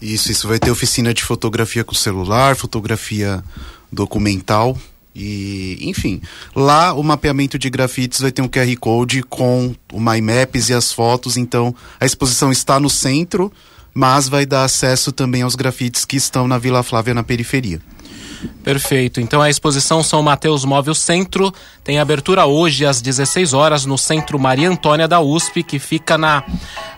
[0.01, 3.43] Isso, isso vai ter oficina de fotografia com celular, fotografia
[3.91, 4.77] documental
[5.19, 6.21] e, enfim,
[6.55, 10.93] lá o mapeamento de grafites vai ter um QR Code com o MyMaps e as
[10.93, 13.51] fotos, então a exposição está no centro,
[13.93, 17.81] mas vai dar acesso também aos grafites que estão na Vila Flávia na periferia.
[18.63, 19.19] Perfeito.
[19.19, 24.39] Então a exposição São Mateus Móvel Centro tem abertura hoje às 16 horas no Centro
[24.39, 26.43] Maria Antônia da USP, que fica na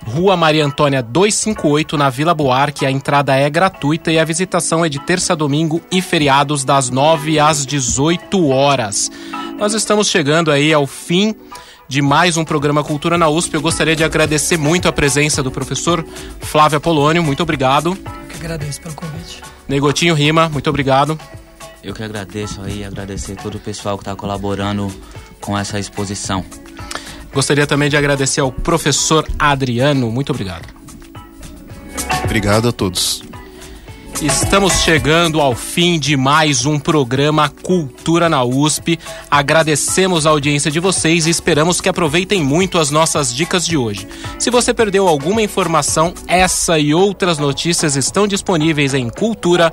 [0.05, 2.85] Rua Maria Antônia 258, na Vila Buarque.
[2.85, 6.89] A entrada é gratuita e a visitação é de terça a domingo e feriados das
[6.89, 9.09] 9 às 18 horas.
[9.57, 11.35] Nós estamos chegando aí ao fim
[11.87, 13.53] de mais um programa Cultura na USP.
[13.53, 16.05] Eu gostaria de agradecer muito a presença do professor
[16.39, 17.21] Flávio Apolônio.
[17.21, 17.89] Muito obrigado.
[17.89, 19.41] Eu que agradeço pelo convite.
[19.71, 21.17] Negotinho Rima, muito obrigado.
[21.81, 24.93] Eu que agradeço aí, agradecer todo o pessoal que está colaborando
[25.39, 26.43] com essa exposição.
[27.33, 30.11] Gostaria também de agradecer ao professor Adriano.
[30.11, 30.67] Muito obrigado.
[32.25, 33.23] Obrigado a todos.
[34.19, 38.99] Estamos chegando ao fim de mais um programa Cultura na USP.
[39.29, 44.07] Agradecemos a audiência de vocês e esperamos que aproveitem muito as nossas dicas de hoje.
[44.37, 49.71] Se você perdeu alguma informação, essa e outras notícias estão disponíveis em cultura.usp.br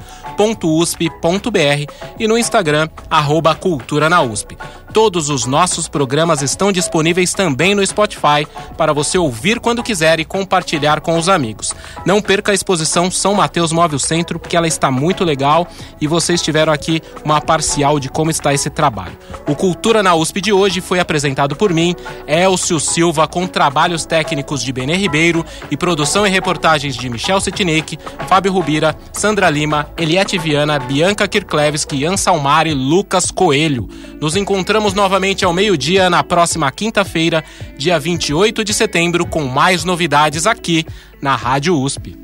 [2.19, 4.57] e no Instagram, arroba Cultura na USP.
[4.93, 10.25] Todos os nossos programas estão disponíveis também no Spotify para você ouvir quando quiser e
[10.25, 11.75] compartilhar com os amigos.
[12.07, 15.69] Não perca a exposição São Mateus Móvel Centro, porque ela está muito legal
[16.01, 19.17] e vocês tiveram aqui uma parcial de como está esse trabalho.
[19.47, 21.95] O Cultura na USP de hoje foi apresentado por mim,
[22.27, 27.99] Elcio Silva, com trabalhos técnicos de Benê Ribeiro e produção e reportagens de Michel Setinic,
[28.27, 33.89] Fábio Rubira, Sandra Lima, Eliette Viana, Bianca Kirklevski, Ian Salmari Lucas Coelho.
[34.21, 37.43] Nos encontramos encontramos novamente ao meio-dia na próxima quinta-feira,
[37.77, 40.87] dia 28 de setembro, com mais novidades aqui
[41.21, 42.17] na Rádio USP.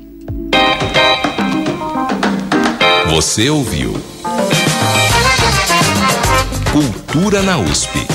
[3.09, 4.01] Você ouviu
[6.71, 8.07] Cultura na USP.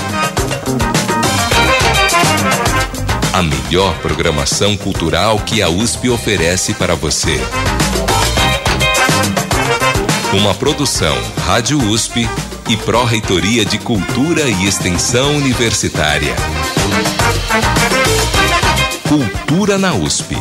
[3.35, 7.39] A melhor programação cultural que a USP oferece para você.
[10.33, 12.21] Uma produção Rádio USP
[12.69, 16.37] e Pró-Reitoria de Cultura e Extensão Universitária.
[19.09, 20.37] Cultura na USP.